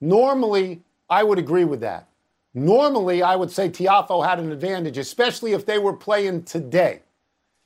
Normally, 0.00 0.80
I 1.08 1.22
would 1.22 1.38
agree 1.38 1.64
with 1.64 1.80
that. 1.80 2.08
Normally, 2.54 3.22
I 3.22 3.36
would 3.36 3.50
say 3.50 3.68
Tiafoe 3.68 4.26
had 4.26 4.40
an 4.40 4.50
advantage, 4.50 4.98
especially 4.98 5.52
if 5.52 5.66
they 5.66 5.78
were 5.78 5.92
playing 5.92 6.44
today. 6.44 7.02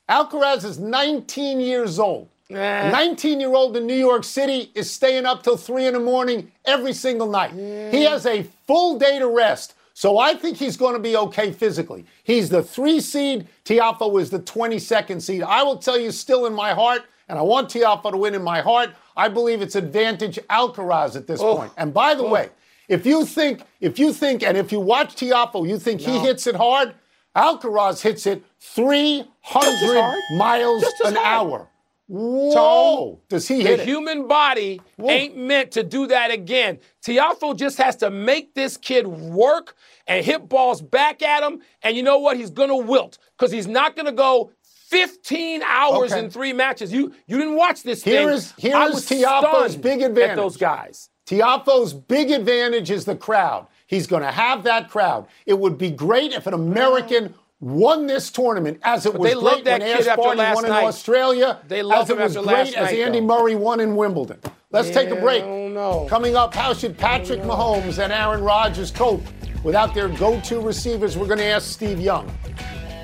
Alcaraz 0.08 0.64
is 0.64 0.78
19 0.78 1.60
years 1.60 1.98
old. 1.98 2.28
Eh. 2.50 2.54
Nah. 2.54 2.90
19 2.90 3.40
year 3.40 3.54
old 3.54 3.76
in 3.76 3.86
New 3.86 3.94
York 3.94 4.24
City 4.24 4.70
is 4.74 4.90
staying 4.90 5.24
up 5.24 5.42
till 5.42 5.56
3 5.56 5.86
in 5.86 5.94
the 5.94 6.00
morning 6.00 6.52
every 6.66 6.92
single 6.92 7.30
night. 7.30 7.52
He 7.52 8.02
has 8.04 8.26
a 8.26 8.42
full 8.66 8.98
day 8.98 9.18
to 9.18 9.28
rest. 9.28 9.74
So 9.94 10.18
I 10.18 10.34
think 10.34 10.56
he's 10.58 10.76
going 10.76 10.94
to 10.94 11.00
be 11.00 11.16
okay 11.16 11.52
physically. 11.52 12.04
He's 12.24 12.48
the 12.48 12.64
three 12.64 13.00
seed. 13.00 13.46
Tiafoe 13.64 14.20
is 14.20 14.28
the 14.28 14.40
22nd 14.40 15.22
seed. 15.22 15.42
I 15.42 15.62
will 15.62 15.78
tell 15.78 15.98
you 15.98 16.10
still 16.10 16.46
in 16.46 16.52
my 16.52 16.74
heart, 16.74 17.02
and 17.28 17.38
I 17.38 17.42
want 17.42 17.70
Tiafoe 17.70 18.10
to 18.12 18.16
win 18.16 18.34
in 18.34 18.42
my 18.42 18.60
heart, 18.60 18.90
I 19.16 19.28
believe 19.28 19.62
it's 19.62 19.74
advantage 19.76 20.38
Alcaraz 20.50 21.16
at 21.16 21.26
this 21.26 21.40
Oh. 21.40 21.56
point. 21.56 21.72
And 21.76 21.92
by 21.94 22.14
the 22.14 22.24
oh. 22.24 22.30
way, 22.30 22.50
if 22.88 23.06
you 23.06 23.24
think, 23.24 23.62
if 23.80 23.98
you 23.98 24.12
think, 24.12 24.42
and 24.42 24.56
if 24.56 24.70
you 24.72 24.80
watch 24.80 25.14
Tiafoe, 25.16 25.66
you 25.68 25.78
think 25.78 26.00
he 26.00 26.18
hits 26.18 26.46
it 26.46 26.56
hard, 26.56 26.94
Alcaraz 27.34 28.02
hits 28.02 28.26
it 28.26 28.44
300 28.60 29.28
hard. 29.42 30.18
miles 30.36 30.84
an 31.04 31.14
hard. 31.14 31.26
hour. 31.26 31.68
Whoa! 32.06 33.20
Does 33.30 33.48
he 33.48 33.62
hit 33.62 33.78
The 33.78 33.82
it? 33.82 33.86
human 33.88 34.28
body 34.28 34.80
ain't 35.02 35.36
meant 35.38 35.70
to 35.72 35.82
do 35.82 36.06
that 36.08 36.30
again. 36.30 36.78
Tiafoe 37.04 37.56
just 37.56 37.78
has 37.78 37.96
to 37.96 38.10
make 38.10 38.54
this 38.54 38.76
kid 38.76 39.06
work 39.06 39.74
and 40.06 40.24
hit 40.24 40.48
balls 40.48 40.82
back 40.82 41.22
at 41.22 41.42
him. 41.42 41.60
And 41.82 41.96
you 41.96 42.02
know 42.02 42.18
what? 42.18 42.36
He's 42.36 42.50
to 42.68 42.76
wilt 42.76 43.16
because 43.38 43.50
he's 43.52 43.66
not 43.66 43.96
to 44.06 44.12
go 44.12 44.52
15 45.00 45.62
hours 45.62 46.12
Okay. 46.12 46.24
in 46.24 46.30
three 46.30 46.52
matches. 46.52 46.92
You 46.92 47.12
you 47.26 47.38
didn't 47.38 47.56
watch 47.56 47.82
this 47.82 48.02
Here 48.02 48.26
thing. 48.26 48.36
is- 48.36 48.52
here 48.56 48.76
I 48.76 48.86
is 48.86 49.04
stunned 49.04 49.82
big 49.82 50.00
At 50.02 50.10
advantage. 50.10 50.36
those 50.36 50.56
guys. 50.56 51.10
Tiafoe's 51.26 51.92
big 51.94 52.30
advantage 52.30 52.90
is 52.90 53.04
the 53.04 53.16
crowd. 53.16 53.66
He's 53.86 54.06
going 54.06 54.22
to 54.22 54.30
have 54.30 54.62
that 54.64 54.90
crowd. 54.90 55.26
It 55.46 55.58
would 55.58 55.78
be 55.78 55.90
great 55.90 56.32
if 56.32 56.46
an 56.46 56.54
American 56.54 57.34
won 57.60 58.06
this 58.06 58.30
tournament, 58.30 58.78
as 58.82 59.06
it 59.06 59.14
was 59.14 59.30
they 59.32 59.34
great 59.40 59.64
when 59.64 59.82
Ash 59.82 60.04
Barty 60.16 60.38
won 60.38 60.68
night. 60.68 60.80
in 60.82 60.86
Australia. 60.86 61.58
They 61.66 61.82
loved 61.82 62.10
as 62.10 62.36
it 62.36 62.40
was 62.40 62.46
great 62.46 62.76
as 62.76 62.90
night, 62.90 62.98
Andy 62.98 63.20
though. 63.20 63.26
Murray 63.26 63.54
won 63.54 63.80
in 63.80 63.96
Wimbledon. 63.96 64.38
Let's 64.70 64.90
take 64.90 65.08
a 65.10 65.16
break. 65.16 65.44
I 65.44 65.46
don't 65.46 65.74
know. 65.74 66.06
Coming 66.10 66.36
up, 66.36 66.54
how 66.54 66.74
should 66.74 66.98
Patrick 66.98 67.40
Mahomes 67.42 68.02
and 68.02 68.12
Aaron 68.12 68.42
Rodgers 68.42 68.90
cope 68.90 69.22
without 69.62 69.94
their 69.94 70.08
go-to 70.08 70.60
receivers? 70.60 71.16
We're 71.16 71.26
going 71.26 71.38
to 71.38 71.44
ask 71.44 71.70
Steve 71.70 72.00
Young. 72.00 72.30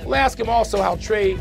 We'll 0.04 0.16
ask 0.16 0.38
him 0.38 0.48
also 0.48 0.82
how 0.82 0.96
Trey 0.96 1.38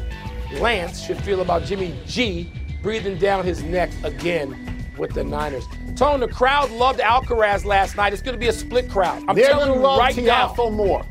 Lance 0.53 1.01
should 1.05 1.17
feel 1.23 1.41
about 1.41 1.63
Jimmy 1.63 1.93
G 2.05 2.51
breathing 2.81 3.17
down 3.17 3.45
his 3.45 3.61
neck 3.63 3.91
again 4.03 4.55
with 4.97 5.13
the 5.13 5.23
Niners. 5.23 5.65
Tone, 5.95 6.19
the 6.21 6.27
crowd 6.27 6.71
loved 6.71 6.99
Alcaraz 6.99 7.65
last 7.65 7.95
night. 7.97 8.13
It's 8.13 8.21
going 8.21 8.33
to 8.35 8.39
be 8.39 8.47
a 8.47 8.53
split 8.53 8.89
crowd. 8.89 9.23
I'm 9.27 9.35
They're 9.35 9.47
telling 9.49 9.73
you 9.73 9.79
love 9.79 9.99
right 9.99 10.15
now. 10.17 10.49
Tiafoe 10.49 10.73
more. 10.73 11.05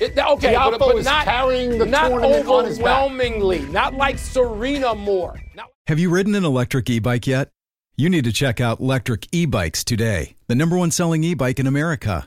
It- 0.00 0.18
okay, 0.18 0.54
but, 0.54 0.72
Tiafoe 0.74 0.78
but 0.78 0.96
is 0.96 1.04
not 1.04 1.24
carrying 1.24 1.78
the 1.78 1.86
not 1.86 2.08
tournament 2.08 2.46
on 2.48 2.64
his 2.64 2.78
back. 2.78 2.86
overwhelmingly, 2.86 3.60
not 3.66 3.94
like 3.94 4.18
Serena 4.18 4.94
Moore. 4.94 5.40
Not- 5.54 5.68
Have 5.86 5.98
you 5.98 6.10
ridden 6.10 6.34
an 6.34 6.44
electric 6.44 6.88
e 6.90 6.98
bike 6.98 7.26
yet? 7.26 7.50
You 7.96 8.08
need 8.08 8.24
to 8.24 8.32
check 8.32 8.60
out 8.60 8.80
Lectric 8.80 9.28
E 9.32 9.44
Bikes 9.46 9.84
today, 9.84 10.34
the 10.48 10.54
number 10.54 10.76
one 10.78 10.90
selling 10.90 11.22
e 11.24 11.34
bike 11.34 11.60
in 11.60 11.66
America. 11.66 12.26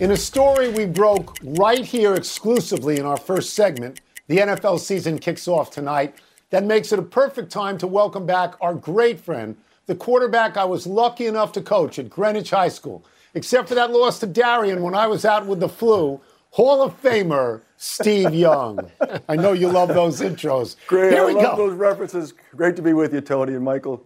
In 0.00 0.10
a 0.10 0.16
story 0.16 0.70
we 0.70 0.86
broke 0.86 1.36
right 1.42 1.84
here 1.84 2.14
exclusively 2.14 2.98
in 2.98 3.06
our 3.06 3.16
first 3.16 3.54
segment, 3.54 4.00
the 4.26 4.38
NFL 4.38 4.80
season 4.80 5.20
kicks 5.20 5.46
off 5.46 5.70
tonight. 5.70 6.16
That 6.50 6.64
makes 6.64 6.90
it 6.90 6.98
a 6.98 7.02
perfect 7.02 7.52
time 7.52 7.78
to 7.78 7.86
welcome 7.86 8.26
back 8.26 8.54
our 8.60 8.74
great 8.74 9.20
friend, 9.20 9.56
the 9.86 9.94
quarterback 9.94 10.56
I 10.56 10.64
was 10.64 10.84
lucky 10.84 11.26
enough 11.26 11.52
to 11.52 11.62
coach 11.62 12.00
at 12.00 12.10
Greenwich 12.10 12.50
High 12.50 12.68
School. 12.68 13.04
Except 13.34 13.68
for 13.68 13.76
that 13.76 13.92
loss 13.92 14.18
to 14.18 14.26
Darien 14.26 14.82
when 14.82 14.96
I 14.96 15.06
was 15.06 15.24
out 15.24 15.46
with 15.46 15.60
the 15.60 15.68
flu, 15.68 16.20
Hall 16.50 16.82
of 16.82 17.00
Famer 17.00 17.60
Steve 17.76 18.34
Young. 18.34 18.90
I 19.28 19.36
know 19.36 19.52
you 19.52 19.68
love 19.68 19.88
those 19.88 20.20
intros. 20.20 20.74
Great. 20.88 21.12
Here 21.12 21.24
I 21.24 21.32
love 21.32 21.56
go. 21.56 21.68
those 21.68 21.76
references. 21.76 22.34
Great 22.56 22.74
to 22.76 22.82
be 22.82 22.94
with 22.94 23.14
you, 23.14 23.20
Tony 23.20 23.54
and 23.54 23.64
Michael. 23.64 24.04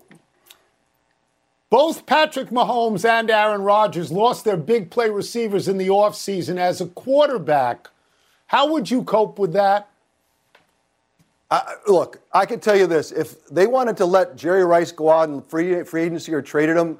Both 1.71 2.07
Patrick 2.07 2.49
Mahomes 2.49 3.05
and 3.05 3.31
Aaron 3.31 3.63
Rodgers 3.63 4.11
lost 4.11 4.45
their 4.45 4.57
big 4.57 4.91
play 4.91 5.11
receivers 5.11 5.69
in 5.69 5.77
the 5.77 5.89
offseason 5.89 6.57
as 6.57 6.81
a 6.81 6.87
quarterback. 6.87 7.89
How 8.47 8.73
would 8.73 8.91
you 8.91 9.05
cope 9.05 9.39
with 9.39 9.53
that? 9.53 9.91
I, 11.51 11.75
look, 11.87 12.21
I 12.33 12.47
can 12.47 12.61
tell 12.61 12.77
you 12.77 12.87
this: 12.87 13.13
if 13.13 13.47
they 13.49 13.67
wanted 13.67 13.97
to 13.99 14.07
let 14.07 14.37
Jerry 14.37 14.65
Rice 14.65 14.93
go 14.93 15.11
out 15.11 15.29
in 15.29 15.43
free 15.43 15.83
free 15.85 16.03
agency 16.03 16.33
or 16.33 16.41
traded 16.41 16.77
him, 16.77 16.99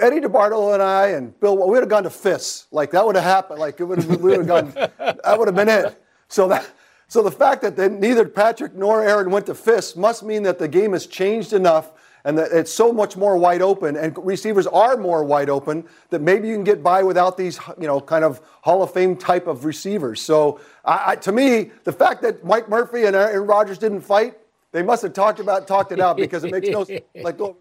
Eddie 0.00 0.20
DeBartolo 0.20 0.74
and 0.74 0.82
I 0.82 1.08
and 1.08 1.38
Bill, 1.40 1.56
we 1.56 1.70
would 1.70 1.82
have 1.82 1.88
gone 1.88 2.04
to 2.04 2.10
fists. 2.10 2.66
Like 2.72 2.90
that 2.92 3.06
would 3.06 3.14
have 3.14 3.24
happened. 3.24 3.60
Like 3.60 3.78
it 3.78 3.84
would 3.84 3.98
have, 3.98 4.08
we 4.20 4.36
would 4.36 4.38
have 4.38 4.46
gone. 4.46 4.72
That 4.74 5.38
would 5.38 5.46
have 5.48 5.56
been 5.56 5.68
it. 5.68 6.00
So 6.28 6.48
that. 6.48 6.68
So 7.08 7.22
the 7.22 7.30
fact 7.30 7.60
that 7.60 7.76
neither 7.92 8.24
Patrick 8.24 8.74
nor 8.74 9.04
Aaron 9.04 9.30
went 9.30 9.44
to 9.46 9.54
fists 9.54 9.96
must 9.96 10.22
mean 10.22 10.44
that 10.44 10.58
the 10.58 10.66
game 10.66 10.92
has 10.94 11.06
changed 11.06 11.52
enough 11.52 11.92
and 12.24 12.38
that 12.38 12.52
it's 12.52 12.72
so 12.72 12.92
much 12.92 13.16
more 13.16 13.36
wide 13.36 13.62
open 13.62 13.96
and 13.96 14.16
receivers 14.24 14.66
are 14.66 14.96
more 14.96 15.24
wide 15.24 15.50
open 15.50 15.84
that 16.10 16.20
maybe 16.20 16.48
you 16.48 16.54
can 16.54 16.64
get 16.64 16.82
by 16.82 17.02
without 17.02 17.36
these, 17.36 17.58
you 17.80 17.86
know, 17.86 18.00
kind 18.00 18.24
of 18.24 18.40
Hall 18.62 18.82
of 18.82 18.92
Fame 18.92 19.16
type 19.16 19.46
of 19.46 19.64
receivers. 19.64 20.20
So 20.20 20.60
I, 20.84 21.12
I, 21.12 21.16
to 21.16 21.32
me, 21.32 21.72
the 21.84 21.92
fact 21.92 22.22
that 22.22 22.44
Mike 22.44 22.68
Murphy 22.68 23.04
and 23.04 23.16
Aaron 23.16 23.46
Rodgers 23.46 23.78
didn't 23.78 24.02
fight, 24.02 24.38
they 24.70 24.82
must 24.82 25.02
have 25.02 25.12
talked 25.12 25.40
about 25.40 25.66
talked 25.66 25.92
it 25.92 26.00
out 26.00 26.16
because 26.16 26.44
it 26.44 26.50
makes 26.50 26.68
no 26.68 26.84
sense. 26.84 27.02
Like 27.22 27.38
go 27.38 27.56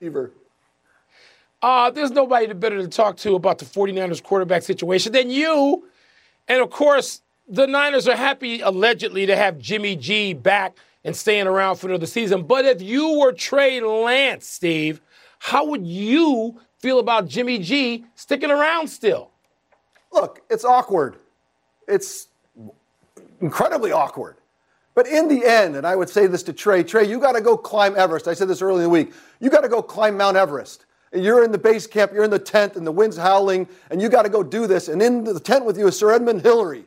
receiver. 0.00 0.32
Uh, 1.62 1.90
there's 1.90 2.10
nobody 2.10 2.52
better 2.52 2.80
to 2.80 2.88
talk 2.88 3.16
to 3.16 3.34
about 3.34 3.58
the 3.58 3.64
49ers 3.64 4.22
quarterback 4.22 4.62
situation 4.62 5.12
than 5.12 5.30
you. 5.30 5.88
And 6.46 6.60
of 6.60 6.70
course, 6.70 7.22
the 7.48 7.66
Niners 7.66 8.06
are 8.06 8.16
happy, 8.16 8.60
allegedly, 8.60 9.26
to 9.26 9.36
have 9.36 9.58
Jimmy 9.58 9.96
G 9.96 10.34
back 10.34 10.76
and 11.04 11.14
staying 11.14 11.46
around 11.46 11.76
for 11.76 11.88
another 11.88 12.06
season. 12.06 12.42
But 12.42 12.64
if 12.64 12.80
you 12.80 13.18
were 13.18 13.32
Trey 13.32 13.80
Lance, 13.80 14.46
Steve, 14.46 15.00
how 15.38 15.66
would 15.66 15.86
you 15.86 16.60
feel 16.78 16.98
about 16.98 17.28
Jimmy 17.28 17.58
G 17.58 18.06
sticking 18.14 18.50
around 18.50 18.88
still? 18.88 19.30
Look, 20.12 20.42
it's 20.48 20.64
awkward. 20.64 21.16
It's 21.86 22.28
incredibly 23.40 23.92
awkward. 23.92 24.36
But 24.94 25.08
in 25.08 25.28
the 25.28 25.44
end, 25.44 25.76
and 25.76 25.86
I 25.86 25.96
would 25.96 26.08
say 26.08 26.26
this 26.26 26.44
to 26.44 26.52
Trey, 26.52 26.84
Trey, 26.84 27.04
you 27.04 27.18
got 27.18 27.32
to 27.32 27.40
go 27.40 27.56
climb 27.56 27.96
Everest. 27.96 28.28
I 28.28 28.34
said 28.34 28.48
this 28.48 28.62
earlier 28.62 28.78
in 28.78 28.84
the 28.84 28.88
week. 28.88 29.12
You 29.40 29.50
got 29.50 29.62
to 29.62 29.68
go 29.68 29.82
climb 29.82 30.16
Mount 30.16 30.36
Everest. 30.36 30.86
And 31.12 31.22
you're 31.22 31.44
in 31.44 31.52
the 31.52 31.58
base 31.58 31.86
camp, 31.86 32.12
you're 32.12 32.24
in 32.24 32.30
the 32.30 32.38
tent, 32.38 32.76
and 32.76 32.86
the 32.86 32.92
wind's 32.92 33.16
howling, 33.16 33.68
and 33.90 34.00
you 34.00 34.08
got 34.08 34.22
to 34.22 34.28
go 34.28 34.42
do 34.42 34.66
this. 34.66 34.88
And 34.88 35.02
in 35.02 35.24
the 35.24 35.38
tent 35.38 35.64
with 35.64 35.76
you 35.76 35.88
is 35.88 35.98
Sir 35.98 36.12
Edmund 36.12 36.42
Hillary. 36.42 36.84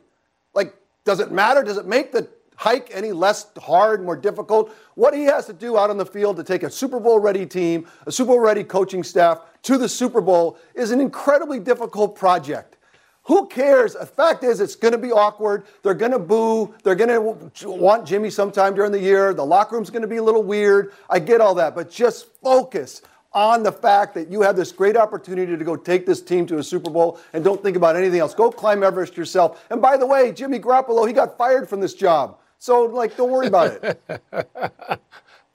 Like, 0.54 0.74
does 1.04 1.20
it 1.20 1.32
matter? 1.32 1.62
Does 1.62 1.76
it 1.76 1.86
make 1.86 2.12
the 2.12 2.28
hike 2.58 2.90
any 2.92 3.12
less 3.12 3.46
hard, 3.56 4.04
more 4.04 4.16
difficult? 4.16 4.74
What 4.96 5.14
he 5.14 5.24
has 5.24 5.46
to 5.46 5.52
do 5.52 5.78
out 5.78 5.90
on 5.90 5.96
the 5.96 6.04
field 6.04 6.36
to 6.36 6.44
take 6.44 6.64
a 6.64 6.70
Super 6.70 6.98
Bowl 6.98 7.20
ready 7.20 7.46
team, 7.46 7.86
a 8.04 8.12
Super 8.12 8.32
Bowl 8.32 8.40
ready 8.40 8.64
coaching 8.64 9.04
staff 9.04 9.42
to 9.62 9.78
the 9.78 9.88
Super 9.88 10.20
Bowl 10.20 10.58
is 10.74 10.90
an 10.90 11.00
incredibly 11.00 11.60
difficult 11.60 12.16
project. 12.16 12.76
Who 13.22 13.46
cares? 13.46 13.92
The 13.94 14.06
fact 14.06 14.42
is, 14.42 14.60
it's 14.60 14.74
going 14.74 14.92
to 14.92 14.98
be 14.98 15.12
awkward. 15.12 15.66
They're 15.82 15.94
going 15.94 16.12
to 16.12 16.18
boo. 16.18 16.74
They're 16.82 16.96
going 16.96 17.10
to 17.10 17.70
want 17.70 18.06
Jimmy 18.06 18.30
sometime 18.30 18.74
during 18.74 18.90
the 18.90 19.00
year. 19.00 19.34
The 19.34 19.44
locker 19.44 19.76
room's 19.76 19.90
going 19.90 20.02
to 20.02 20.08
be 20.08 20.16
a 20.16 20.22
little 20.22 20.42
weird. 20.42 20.92
I 21.08 21.20
get 21.20 21.40
all 21.40 21.54
that, 21.56 21.74
but 21.74 21.90
just 21.90 22.26
focus 22.42 23.02
on 23.34 23.62
the 23.62 23.70
fact 23.70 24.14
that 24.14 24.30
you 24.30 24.40
have 24.40 24.56
this 24.56 24.72
great 24.72 24.96
opportunity 24.96 25.56
to 25.56 25.64
go 25.64 25.76
take 25.76 26.06
this 26.06 26.22
team 26.22 26.46
to 26.46 26.58
a 26.58 26.62
Super 26.62 26.90
Bowl 26.90 27.20
and 27.34 27.44
don't 27.44 27.62
think 27.62 27.76
about 27.76 27.94
anything 27.94 28.18
else. 28.18 28.34
Go 28.34 28.50
climb 28.50 28.82
Everest 28.82 29.16
yourself. 29.16 29.64
And 29.70 29.80
by 29.80 29.96
the 29.96 30.06
way, 30.06 30.32
Jimmy 30.32 30.58
Garoppolo, 30.58 31.06
he 31.06 31.12
got 31.12 31.36
fired 31.38 31.68
from 31.68 31.80
this 31.80 31.94
job. 31.94 32.38
So, 32.58 32.84
like, 32.84 33.16
don't 33.16 33.30
worry 33.30 33.46
about 33.46 33.82
it. 33.82 34.02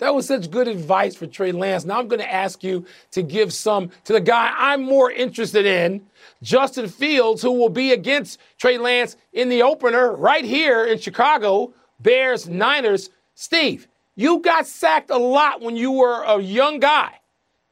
That 0.03 0.15
was 0.15 0.27
such 0.27 0.51
good 0.51 0.67
advice 0.67 1.15
for 1.15 1.27
Trey 1.27 1.53
Lance. 1.53 1.85
Now 1.85 1.99
I'm 1.99 2.09
going 2.09 2.19
to 2.19 2.29
ask 2.29 2.61
you 2.61 2.85
to 3.11 3.21
give 3.21 3.53
some 3.53 3.89
to 4.03 4.11
the 4.11 4.19
guy 4.19 4.51
I'm 4.53 4.83
more 4.83 5.09
interested 5.09 5.65
in, 5.65 6.05
Justin 6.41 6.89
Fields, 6.89 7.41
who 7.41 7.51
will 7.51 7.69
be 7.69 7.93
against 7.93 8.39
Trey 8.57 8.77
Lance 8.77 9.15
in 9.31 9.47
the 9.47 9.61
opener 9.61 10.13
right 10.13 10.43
here 10.43 10.85
in 10.85 10.99
Chicago, 10.99 11.73
Bears, 12.01 12.49
Niners. 12.49 13.11
Steve, 13.35 13.87
you 14.15 14.39
got 14.39 14.67
sacked 14.67 15.09
a 15.09 15.17
lot 15.17 15.61
when 15.61 15.77
you 15.77 15.91
were 15.91 16.23
a 16.23 16.41
young 16.41 16.79
guy. 16.79 17.19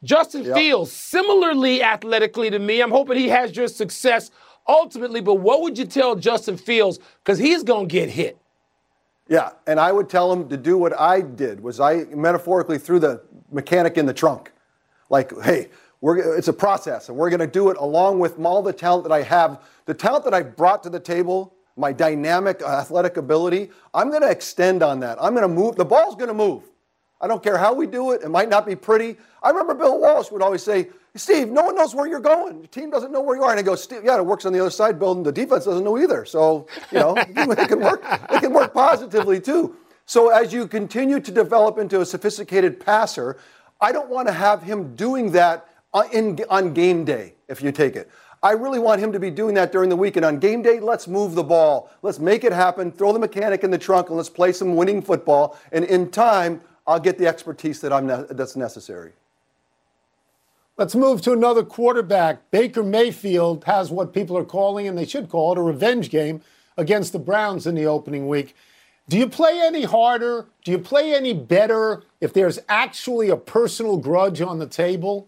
Justin 0.04 0.44
yep. 0.46 0.56
Fields, 0.56 0.92
similarly 0.92 1.84
athletically 1.84 2.50
to 2.50 2.60
me, 2.60 2.82
I'm 2.82 2.92
hoping 2.92 3.18
he 3.18 3.28
has 3.28 3.56
your 3.56 3.68
success 3.68 4.32
ultimately, 4.68 5.22
but 5.22 5.36
what 5.36 5.62
would 5.62 5.78
you 5.78 5.86
tell 5.86 6.16
Justin 6.16 6.56
Fields? 6.56 7.00
Because 7.24 7.40
he's 7.40 7.64
going 7.64 7.90
to 7.90 7.92
get 7.92 8.10
hit. 8.10 8.38
Yeah, 9.32 9.52
and 9.66 9.80
I 9.80 9.94
would 9.94 10.10
tell 10.10 10.30
him 10.34 10.50
to 10.50 10.58
do 10.58 10.78
what 10.78 10.92
I 11.00 11.22
did. 11.22 11.62
Was 11.62 11.80
I 11.80 12.04
metaphorically 12.14 12.78
threw 12.78 13.00
the 13.00 13.22
mechanic 13.50 13.98
in 13.98 14.06
the 14.06 14.14
trunk, 14.14 14.52
like, 15.10 15.32
hey, 15.44 15.70
we're, 16.02 16.36
it's 16.36 16.50
a 16.50 16.54
process, 16.54 17.08
and 17.08 17.18
we're 17.18 17.30
going 17.30 17.40
to 17.40 17.48
do 17.48 17.70
it 17.70 17.78
along 17.78 18.20
with 18.20 18.38
all 18.44 18.62
the 18.62 18.74
talent 18.74 19.06
that 19.06 19.14
I 19.14 19.22
have, 19.22 19.62
the 19.86 19.94
talent 19.94 20.26
that 20.26 20.34
I 20.34 20.42
brought 20.42 20.84
to 20.84 20.90
the 20.90 21.00
table, 21.00 21.54
my 21.78 21.94
dynamic 21.94 22.62
uh, 22.62 22.66
athletic 22.66 23.16
ability. 23.16 23.70
I'm 23.94 24.10
going 24.10 24.22
to 24.22 24.30
extend 24.30 24.84
on 24.84 25.00
that. 25.00 25.18
I'm 25.22 25.34
going 25.34 25.48
to 25.48 25.56
move. 25.56 25.78
The 25.78 25.86
ball's 25.86 26.16
going 26.16 26.28
to 26.28 26.34
move. 26.34 26.64
I 27.22 27.28
don't 27.28 27.44
care 27.44 27.58
how 27.58 27.74
we 27.74 27.86
do 27.86 28.12
it. 28.12 28.24
It 28.24 28.30
might 28.30 28.50
not 28.50 28.66
be 28.66 28.76
pretty. 28.76 29.16
I 29.44 29.50
remember 29.50 29.76
Bill 29.76 30.00
Walsh 30.00 30.32
would 30.32 30.42
always 30.42 30.64
say, 30.64 30.90
Steve, 31.16 31.50
no 31.50 31.64
one 31.64 31.76
knows 31.76 31.94
where 31.94 32.08
you're 32.08 32.20
going. 32.20 32.62
The 32.62 32.68
team 32.68 32.90
doesn't 32.90 33.12
know 33.12 33.22
where 33.22 33.36
you 33.36 33.44
are. 33.44 33.52
And 33.52 33.60
I 33.60 33.64
go, 33.64 33.76
Steve, 33.76 34.04
yeah, 34.04 34.18
it 34.18 34.26
works 34.26 34.46
on 34.46 34.54
the 34.54 34.60
other 34.60 34.70
side. 34.70 34.98
Building 34.98 35.24
the 35.24 35.32
defense 35.32 35.66
doesn't 35.66 35.84
know 35.84 35.98
either. 36.00 36.26
So, 36.26 36.68
you 36.92 37.00
know, 37.00 37.16
it 37.18 37.68
can 37.68 37.80
work. 37.80 38.02
It 38.32 38.40
can 38.40 38.54
work 38.54 38.74
positively 38.74 39.40
too. 39.40 39.76
So 40.06 40.30
as 40.30 40.52
you 40.52 40.68
continue 40.68 41.20
to 41.20 41.32
develop 41.32 41.78
into 41.78 42.02
a 42.02 42.06
sophisticated 42.06 42.80
passer, 42.80 43.38
I 43.80 43.92
don't 43.92 44.10
want 44.10 44.28
to 44.28 44.34
have 44.34 44.64
him 44.64 44.96
doing 44.96 45.32
that 45.32 45.68
in, 46.12 46.40
on 46.50 46.74
game 46.74 47.04
day, 47.06 47.36
if 47.48 47.62
you 47.62 47.72
take 47.72 47.96
it. 47.96 48.10
I 48.44 48.54
really 48.54 48.80
want 48.80 49.00
him 49.00 49.12
to 49.12 49.20
be 49.20 49.30
doing 49.30 49.54
that 49.56 49.72
during 49.72 49.90
the 49.90 49.96
week. 49.96 50.16
And 50.16 50.26
on 50.26 50.40
game 50.40 50.64
day, 50.64 50.80
let's 50.80 51.08
move 51.08 51.36
the 51.36 51.44
ball. 51.44 51.92
Let's 52.02 52.18
make 52.18 52.44
it 52.44 52.52
happen. 52.52 52.92
Throw 52.92 53.14
the 53.14 53.20
mechanic 53.20 53.64
in 53.64 53.70
the 53.70 53.78
trunk 53.78 54.08
and 54.08 54.18
let's 54.18 54.30
play 54.30 54.52
some 54.52 54.76
winning 54.76 55.02
football. 55.02 55.60
And 55.72 55.86
in 55.86 56.10
time, 56.10 56.62
I'll 56.88 57.00
get 57.00 57.18
the 57.18 57.28
expertise 57.28 57.82
that 57.82 57.94
I'm 57.94 58.08
ne- 58.08 58.26
that's 58.30 58.56
necessary. 58.56 59.14
Let's 60.78 60.96
move 60.96 61.22
to 61.24 61.32
another 61.32 61.64
quarterback. 61.64 62.50
Baker 62.50 62.82
Mayfield 62.82 63.66
has 63.66 63.92
what 63.92 64.14
people 64.14 64.38
are 64.38 64.46
calling, 64.46 64.88
and 64.88 64.98
they 64.98 65.06
should 65.06 65.30
call 65.30 65.52
it, 65.52 65.58
a 65.58 65.62
revenge 65.62 66.10
game 66.10 66.42
against 66.78 67.14
the 67.14 67.20
Browns 67.20 67.68
in 67.68 67.76
the 67.76 67.86
opening 67.86 68.28
week. 68.28 68.56
Do 69.08 69.18
you 69.18 69.28
play 69.28 69.60
any 69.62 69.84
harder? 69.84 70.48
Do 70.64 70.72
you 70.72 70.80
play 70.80 71.14
any 71.14 71.34
better 71.34 72.04
if 72.22 72.34
there's 72.34 72.60
actually 72.70 73.30
a 73.30 73.38
personal 73.38 73.98
grudge 73.98 74.42
on 74.42 74.60
the 74.60 74.68
table? 74.68 75.28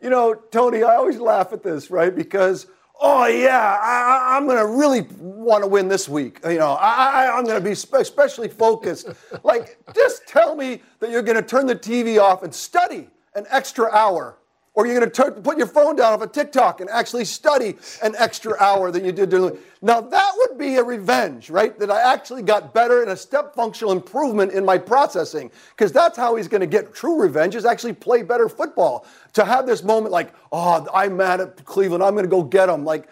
You 0.00 0.10
know, 0.10 0.34
Tony, 0.34 0.82
I 0.82 0.96
always 0.96 1.18
laugh 1.18 1.52
at 1.52 1.62
this, 1.62 1.90
right? 1.90 2.14
Because 2.14 2.66
oh 3.02 3.26
yeah, 3.26 3.78
I, 3.82 4.36
am 4.36 4.46
going 4.46 4.58
to 4.58 4.66
really 4.66 5.02
want 5.18 5.62
to 5.64 5.68
win 5.68 5.88
this 5.88 6.08
week. 6.08 6.38
You 6.44 6.58
know, 6.58 6.72
I, 6.72 7.36
am 7.36 7.44
going 7.44 7.60
to 7.60 7.64
be 7.64 7.72
especially 7.72 8.48
focused. 8.48 9.08
like, 9.42 9.76
just 9.94 10.26
tell 10.26 10.54
me 10.54 10.80
that 11.00 11.10
you're 11.10 11.22
going 11.22 11.36
to 11.36 11.42
turn 11.42 11.66
the 11.66 11.76
TV 11.76 12.18
off 12.18 12.44
and 12.44 12.54
study 12.54 13.08
an 13.34 13.44
extra 13.50 13.90
hour. 13.90 14.38
Or 14.74 14.86
you're 14.86 14.98
going 14.98 15.10
to 15.10 15.32
put 15.42 15.58
your 15.58 15.66
phone 15.66 15.96
down 15.96 16.14
off 16.14 16.22
a 16.22 16.26
TikTok 16.26 16.80
and 16.80 16.88
actually 16.88 17.26
study 17.26 17.76
an 18.02 18.14
extra 18.16 18.56
hour 18.58 18.90
than 18.90 19.04
you 19.04 19.12
did 19.12 19.28
during. 19.28 19.58
Now 19.82 20.00
that 20.00 20.32
would 20.38 20.56
be 20.56 20.76
a 20.76 20.82
revenge, 20.82 21.50
right? 21.50 21.78
That 21.78 21.90
I 21.90 22.00
actually 22.00 22.40
got 22.42 22.72
better 22.72 23.02
and 23.02 23.10
a 23.10 23.16
step 23.16 23.54
functional 23.54 23.92
improvement 23.92 24.52
in 24.52 24.64
my 24.64 24.78
processing, 24.78 25.50
because 25.76 25.92
that's 25.92 26.16
how 26.16 26.36
he's 26.36 26.48
going 26.48 26.62
to 26.62 26.66
get 26.66 26.94
true 26.94 27.20
revenge. 27.20 27.54
Is 27.54 27.66
actually 27.66 27.92
play 27.92 28.22
better 28.22 28.48
football. 28.48 29.04
To 29.34 29.44
have 29.44 29.66
this 29.66 29.82
moment 29.82 30.10
like, 30.10 30.32
oh, 30.52 30.86
I'm 30.94 31.18
mad 31.18 31.42
at 31.42 31.62
Cleveland, 31.66 32.02
I'm 32.02 32.14
going 32.14 32.24
to 32.24 32.30
go 32.30 32.42
get 32.42 32.66
them. 32.66 32.82
Like, 32.82 33.08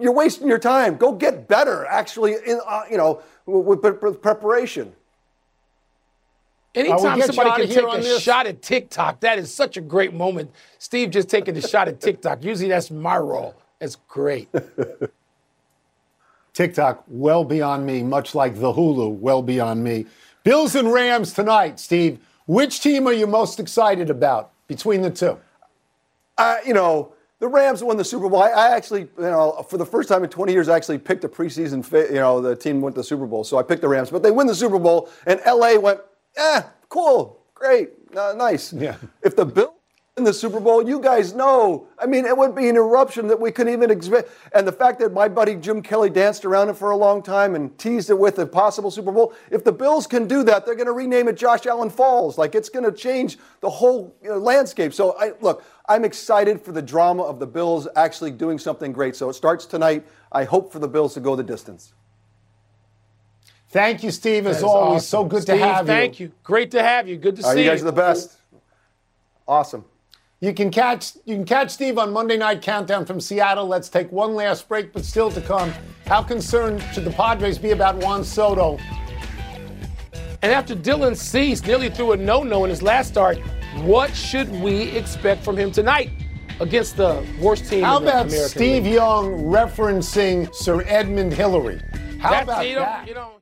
you're 0.00 0.14
wasting 0.14 0.48
your 0.48 0.58
time. 0.58 0.96
Go 0.96 1.12
get 1.12 1.46
better. 1.46 1.84
Actually, 1.84 2.36
in, 2.46 2.58
uh, 2.66 2.84
you 2.90 2.96
know, 2.96 3.20
with, 3.44 3.82
with 3.82 4.22
preparation. 4.22 4.94
Anytime 6.74 7.20
somebody 7.20 7.66
can 7.66 7.68
take 7.68 7.98
a 7.98 8.02
this. 8.02 8.22
shot 8.22 8.46
at 8.46 8.62
TikTok, 8.62 9.20
that 9.20 9.38
is 9.38 9.52
such 9.52 9.76
a 9.76 9.80
great 9.80 10.14
moment. 10.14 10.50
Steve 10.78 11.10
just 11.10 11.28
taking 11.28 11.56
a 11.56 11.60
shot 11.60 11.86
at 11.86 12.00
TikTok. 12.00 12.42
Usually 12.42 12.68
that's 12.68 12.90
my 12.90 13.18
role. 13.18 13.54
That's 13.78 13.96
great. 14.08 14.48
TikTok, 16.54 17.04
well 17.08 17.44
beyond 17.44 17.84
me, 17.86 18.02
much 18.02 18.34
like 18.34 18.54
the 18.54 18.72
Hulu, 18.72 19.18
well 19.18 19.42
beyond 19.42 19.84
me. 19.84 20.06
Bills 20.44 20.74
and 20.74 20.92
Rams 20.92 21.32
tonight, 21.32 21.78
Steve. 21.78 22.18
Which 22.46 22.80
team 22.80 23.06
are 23.06 23.12
you 23.12 23.26
most 23.26 23.60
excited 23.60 24.10
about 24.10 24.50
between 24.66 25.02
the 25.02 25.10
two? 25.10 25.38
Uh, 26.36 26.56
you 26.66 26.74
know, 26.74 27.12
the 27.38 27.48
Rams 27.48 27.82
won 27.82 27.96
the 27.96 28.04
Super 28.04 28.28
Bowl. 28.28 28.42
I, 28.42 28.48
I, 28.50 28.68
actually, 28.76 29.02
you 29.02 29.10
know, 29.18 29.64
for 29.68 29.76
the 29.76 29.86
first 29.86 30.08
time 30.08 30.24
in 30.24 30.30
20 30.30 30.52
years, 30.52 30.68
I 30.68 30.76
actually 30.76 30.98
picked 30.98 31.24
a 31.24 31.28
preseason, 31.28 31.90
you 32.10 32.16
know, 32.16 32.40
the 32.40 32.56
team 32.56 32.80
went 32.80 32.94
to 32.94 33.00
the 33.00 33.04
Super 33.04 33.26
Bowl. 33.26 33.44
So 33.44 33.58
I 33.58 33.62
picked 33.62 33.82
the 33.82 33.88
Rams. 33.88 34.10
But 34.10 34.22
they 34.22 34.30
win 34.30 34.46
the 34.46 34.54
Super 34.54 34.78
Bowl, 34.78 35.08
and 35.26 35.40
LA 35.46 35.76
went, 35.76 36.00
eh, 36.36 36.62
cool, 36.88 37.42
great, 37.54 37.90
uh, 38.16 38.34
nice. 38.36 38.72
Yeah. 38.72 38.96
If 39.22 39.36
the 39.36 39.44
Bills 39.44 39.74
in 40.18 40.24
the 40.24 40.32
Super 40.32 40.60
Bowl, 40.60 40.86
you 40.86 41.00
guys 41.00 41.32
know. 41.32 41.86
I 41.98 42.04
mean, 42.04 42.26
it 42.26 42.36
would 42.36 42.54
be 42.54 42.68
an 42.68 42.76
eruption 42.76 43.28
that 43.28 43.40
we 43.40 43.50
couldn't 43.50 43.72
even 43.72 43.90
expect. 43.90 44.28
And 44.54 44.68
the 44.68 44.72
fact 44.72 44.98
that 44.98 45.10
my 45.14 45.26
buddy 45.26 45.54
Jim 45.54 45.80
Kelly 45.80 46.10
danced 46.10 46.44
around 46.44 46.68
it 46.68 46.76
for 46.76 46.90
a 46.90 46.96
long 46.96 47.22
time 47.22 47.54
and 47.54 47.76
teased 47.78 48.10
it 48.10 48.18
with 48.18 48.38
a 48.38 48.44
possible 48.44 48.90
Super 48.90 49.10
Bowl. 49.10 49.32
If 49.50 49.64
the 49.64 49.72
Bills 49.72 50.06
can 50.06 50.28
do 50.28 50.42
that, 50.44 50.66
they're 50.66 50.74
going 50.74 50.86
to 50.86 50.92
rename 50.92 51.28
it 51.28 51.38
Josh 51.38 51.64
Allen 51.64 51.88
Falls. 51.88 52.36
Like 52.36 52.54
it's 52.54 52.68
going 52.68 52.84
to 52.84 52.92
change 52.92 53.38
the 53.60 53.70
whole 53.70 54.14
you 54.22 54.28
know, 54.28 54.36
landscape. 54.36 54.92
So 54.92 55.16
I 55.18 55.32
look, 55.40 55.64
I'm 55.88 56.04
excited 56.04 56.60
for 56.60 56.72
the 56.72 56.82
drama 56.82 57.22
of 57.22 57.38
the 57.38 57.46
Bills 57.46 57.88
actually 57.96 58.32
doing 58.32 58.58
something 58.58 58.92
great. 58.92 59.16
So 59.16 59.30
it 59.30 59.34
starts 59.34 59.64
tonight. 59.64 60.06
I 60.30 60.44
hope 60.44 60.70
for 60.70 60.78
the 60.78 60.88
Bills 60.88 61.14
to 61.14 61.20
go 61.20 61.36
the 61.36 61.42
distance. 61.42 61.94
Thank 63.72 64.02
you, 64.02 64.10
Steve, 64.10 64.46
as 64.46 64.62
always. 64.62 64.98
Awesome. 64.98 65.06
So 65.06 65.24
good 65.24 65.42
Steve, 65.42 65.56
to 65.56 65.64
have 65.64 65.86
you. 65.86 65.94
Thank 65.94 66.20
you. 66.20 66.32
Great 66.44 66.70
to 66.72 66.82
have 66.82 67.08
you. 67.08 67.16
Good 67.16 67.36
to 67.36 67.42
see 67.42 67.58
you. 67.58 67.64
You 67.64 67.70
guys 67.70 67.80
are 67.80 67.86
the 67.86 67.92
best. 67.92 68.36
Awesome. 69.48 69.84
You 70.40 70.52
can 70.52 70.70
catch 70.70 71.14
you 71.24 71.36
can 71.36 71.46
catch 71.46 71.70
Steve 71.70 71.96
on 71.98 72.12
Monday 72.12 72.36
Night 72.36 72.60
Countdown 72.60 73.06
from 73.06 73.18
Seattle. 73.18 73.66
Let's 73.66 73.88
take 73.88 74.12
one 74.12 74.34
last 74.34 74.68
break, 74.68 74.92
but 74.92 75.06
still 75.06 75.30
to 75.30 75.40
come. 75.40 75.72
How 76.06 76.22
concerned 76.22 76.82
should 76.92 77.04
the 77.04 77.12
Padres 77.12 77.58
be 77.58 77.70
about 77.70 77.96
Juan 77.96 78.24
Soto? 78.24 78.78
And 80.42 80.52
after 80.52 80.74
Dylan 80.74 81.16
Cease 81.16 81.64
nearly 81.64 81.88
threw 81.88 82.12
a 82.12 82.16
no-no 82.16 82.64
in 82.64 82.70
his 82.70 82.82
last 82.82 83.08
start, 83.08 83.38
what 83.84 84.14
should 84.14 84.50
we 84.50 84.82
expect 84.90 85.44
from 85.44 85.56
him 85.56 85.70
tonight 85.70 86.10
against 86.60 86.96
the 86.96 87.24
worst 87.40 87.66
team? 87.70 87.84
How 87.84 87.98
about 87.98 88.26
American 88.26 88.48
Steve 88.48 88.84
League? 88.84 88.94
Young 88.94 89.44
referencing 89.44 90.52
Sir 90.52 90.82
Edmund 90.88 91.32
Hillary? 91.32 91.80
How 92.18 92.30
That's, 92.30 92.44
about 92.44 92.68
you 92.68 92.74
know, 92.74 92.80
that? 92.80 93.08
You 93.08 93.14
know, 93.14 93.41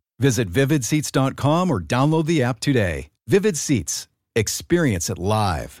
Visit 0.21 0.51
vividseats.com 0.51 1.71
or 1.71 1.81
download 1.81 2.27
the 2.27 2.43
app 2.43 2.59
today. 2.59 3.09
Vivid 3.27 3.57
Seats. 3.57 4.07
Experience 4.35 5.09
it 5.09 5.17
live. 5.17 5.80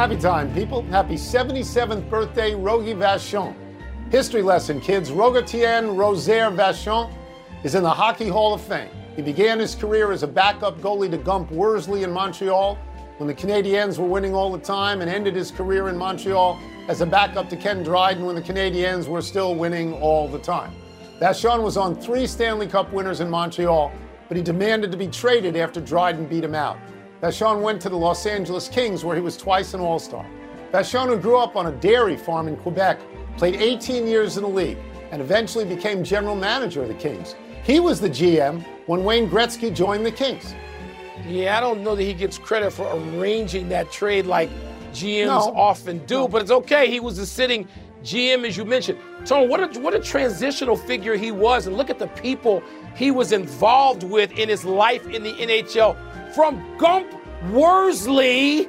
Happy 0.00 0.16
time, 0.16 0.50
people. 0.54 0.80
Happy 0.84 1.16
77th 1.16 2.08
birthday, 2.08 2.54
Rogie 2.54 2.94
Vachon. 2.94 3.54
History 4.10 4.40
lesson, 4.40 4.80
kids. 4.80 5.10
Rogatien 5.10 5.94
Rosaire 5.94 6.50
Vachon 6.50 7.12
is 7.64 7.74
in 7.74 7.82
the 7.82 7.90
Hockey 7.90 8.26
Hall 8.26 8.54
of 8.54 8.62
Fame. 8.62 8.88
He 9.14 9.20
began 9.20 9.58
his 9.58 9.74
career 9.74 10.10
as 10.10 10.22
a 10.22 10.26
backup 10.26 10.80
goalie 10.80 11.10
to 11.10 11.18
Gump 11.18 11.50
Worsley 11.50 12.02
in 12.02 12.10
Montreal 12.10 12.78
when 13.18 13.26
the 13.26 13.34
Canadiens 13.34 13.98
were 13.98 14.06
winning 14.06 14.34
all 14.34 14.50
the 14.50 14.58
time 14.58 15.02
and 15.02 15.10
ended 15.10 15.34
his 15.34 15.50
career 15.50 15.90
in 15.90 15.98
Montreal 15.98 16.58
as 16.88 17.02
a 17.02 17.06
backup 17.06 17.50
to 17.50 17.56
Ken 17.58 17.82
Dryden 17.82 18.24
when 18.24 18.34
the 18.34 18.40
Canadiens 18.40 19.06
were 19.06 19.20
still 19.20 19.54
winning 19.54 19.92
all 19.92 20.28
the 20.28 20.38
time. 20.38 20.72
Vachon 21.20 21.62
was 21.62 21.76
on 21.76 21.94
three 21.94 22.26
Stanley 22.26 22.66
Cup 22.66 22.90
winners 22.94 23.20
in 23.20 23.28
Montreal, 23.28 23.92
but 24.28 24.38
he 24.38 24.42
demanded 24.42 24.90
to 24.92 24.96
be 24.96 25.08
traded 25.08 25.56
after 25.56 25.78
Dryden 25.78 26.24
beat 26.24 26.42
him 26.42 26.54
out. 26.54 26.78
Vachon 27.22 27.60
went 27.60 27.82
to 27.82 27.88
the 27.88 27.96
Los 27.96 28.24
Angeles 28.26 28.68
Kings, 28.68 29.04
where 29.04 29.14
he 29.14 29.22
was 29.22 29.36
twice 29.36 29.74
an 29.74 29.80
All 29.80 29.98
Star. 29.98 30.24
Vachon, 30.72 31.06
who 31.08 31.18
grew 31.18 31.36
up 31.36 31.56
on 31.56 31.66
a 31.66 31.72
dairy 31.72 32.16
farm 32.16 32.48
in 32.48 32.56
Quebec, 32.56 32.98
played 33.36 33.56
18 33.56 34.06
years 34.06 34.36
in 34.36 34.42
the 34.42 34.48
league 34.48 34.78
and 35.10 35.20
eventually 35.20 35.64
became 35.64 36.02
general 36.04 36.36
manager 36.36 36.82
of 36.82 36.88
the 36.88 36.94
Kings. 36.94 37.34
He 37.62 37.80
was 37.80 38.00
the 38.00 38.08
GM 38.08 38.64
when 38.86 39.04
Wayne 39.04 39.28
Gretzky 39.28 39.74
joined 39.74 40.06
the 40.06 40.12
Kings. 40.12 40.54
Yeah, 41.26 41.58
I 41.58 41.60
don't 41.60 41.82
know 41.82 41.94
that 41.94 42.02
he 42.02 42.14
gets 42.14 42.38
credit 42.38 42.72
for 42.72 42.86
arranging 42.96 43.68
that 43.68 43.90
trade 43.92 44.24
like 44.26 44.48
GMs 44.92 45.26
No. 45.26 45.54
often 45.54 45.98
do, 46.06 46.26
but 46.26 46.40
it's 46.42 46.50
okay. 46.50 46.88
He 46.90 47.00
was 47.00 47.18
a 47.18 47.26
sitting 47.26 47.68
GM, 48.02 48.46
as 48.46 48.56
you 48.56 48.64
mentioned. 48.64 48.98
Tone, 49.26 49.48
what 49.50 49.76
a, 49.76 49.80
what 49.80 49.94
a 49.94 50.00
transitional 50.00 50.76
figure 50.76 51.16
he 51.16 51.30
was. 51.32 51.66
And 51.66 51.76
look 51.76 51.90
at 51.90 51.98
the 51.98 52.06
people 52.08 52.62
he 52.96 53.10
was 53.10 53.32
involved 53.32 54.04
with 54.04 54.32
in 54.38 54.48
his 54.48 54.64
life 54.64 55.06
in 55.08 55.22
the 55.22 55.32
NHL. 55.34 55.96
From 56.34 56.76
Gump 56.78 57.12
Worsley 57.50 58.68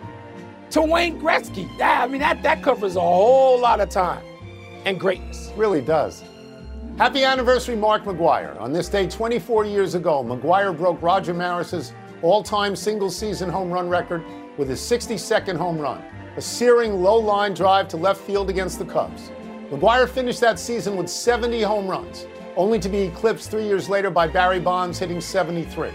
to 0.71 0.81
Wayne 0.81 1.19
Gretzky. 1.19 1.77
That, 1.77 2.01
I 2.03 2.07
mean, 2.07 2.21
that, 2.21 2.41
that 2.43 2.63
covers 2.63 2.95
a 2.95 3.01
whole 3.01 3.59
lot 3.59 3.79
of 3.81 3.89
time 3.89 4.23
and 4.85 4.99
greatness. 4.99 5.51
Really 5.55 5.81
does. 5.81 6.23
Happy 6.97 7.23
anniversary, 7.23 7.75
Mark 7.75 8.03
McGwire. 8.03 8.59
On 8.59 8.73
this 8.73 8.89
day 8.89 9.07
24 9.07 9.65
years 9.65 9.95
ago, 9.95 10.23
McGwire 10.23 10.75
broke 10.75 11.01
Roger 11.01 11.33
Maris's 11.33 11.93
all 12.21 12.43
time 12.43 12.75
single 12.75 13.09
season 13.09 13.49
home 13.49 13.71
run 13.71 13.89
record 13.89 14.23
with 14.57 14.69
his 14.69 14.79
62nd 14.79 15.57
home 15.57 15.77
run, 15.79 16.03
a 16.37 16.41
searing 16.41 17.01
low 17.01 17.17
line 17.17 17.53
drive 17.53 17.87
to 17.89 17.97
left 17.97 18.21
field 18.21 18.49
against 18.49 18.79
the 18.79 18.85
Cubs. 18.85 19.31
McGwire 19.69 20.07
finished 20.07 20.41
that 20.41 20.59
season 20.59 20.95
with 20.95 21.09
70 21.09 21.61
home 21.61 21.87
runs, 21.87 22.27
only 22.55 22.79
to 22.79 22.89
be 22.89 22.99
eclipsed 22.99 23.49
three 23.49 23.65
years 23.65 23.89
later 23.89 24.09
by 24.09 24.27
Barry 24.27 24.59
Bonds 24.59 24.99
hitting 24.99 25.21
73. 25.21 25.89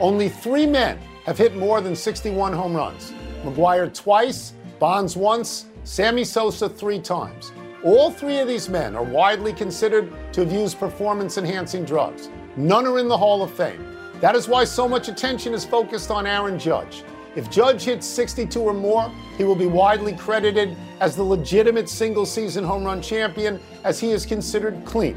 Only 0.00 0.28
three 0.28 0.66
men 0.66 0.98
have 1.24 1.38
hit 1.38 1.56
more 1.56 1.80
than 1.80 1.94
61 1.94 2.52
home 2.52 2.74
runs 2.74 3.12
McGwire 3.44 3.92
twice, 3.92 4.54
Bonds 4.78 5.16
once, 5.16 5.66
Sammy 5.84 6.24
Sosa 6.24 6.68
three 6.68 6.98
times. 6.98 7.52
All 7.84 8.10
three 8.10 8.38
of 8.38 8.48
these 8.48 8.68
men 8.68 8.96
are 8.96 9.04
widely 9.04 9.52
considered 9.52 10.10
to 10.32 10.40
have 10.40 10.52
used 10.52 10.78
performance 10.78 11.36
enhancing 11.36 11.84
drugs. 11.84 12.30
None 12.56 12.86
are 12.86 12.98
in 12.98 13.08
the 13.08 13.16
Hall 13.16 13.42
of 13.42 13.52
Fame. 13.52 13.86
That 14.20 14.34
is 14.34 14.48
why 14.48 14.64
so 14.64 14.88
much 14.88 15.08
attention 15.08 15.52
is 15.52 15.64
focused 15.64 16.10
on 16.10 16.26
Aaron 16.26 16.58
Judge. 16.58 17.04
If 17.36 17.50
Judge 17.50 17.84
hits 17.84 18.06
62 18.06 18.60
or 18.60 18.72
more, 18.72 19.12
he 19.36 19.44
will 19.44 19.56
be 19.56 19.66
widely 19.66 20.14
credited 20.14 20.76
as 21.00 21.16
the 21.16 21.22
legitimate 21.22 21.88
single 21.88 22.24
season 22.24 22.64
home 22.64 22.84
run 22.84 23.02
champion, 23.02 23.60
as 23.84 24.00
he 24.00 24.12
is 24.12 24.24
considered 24.24 24.82
clean. 24.86 25.16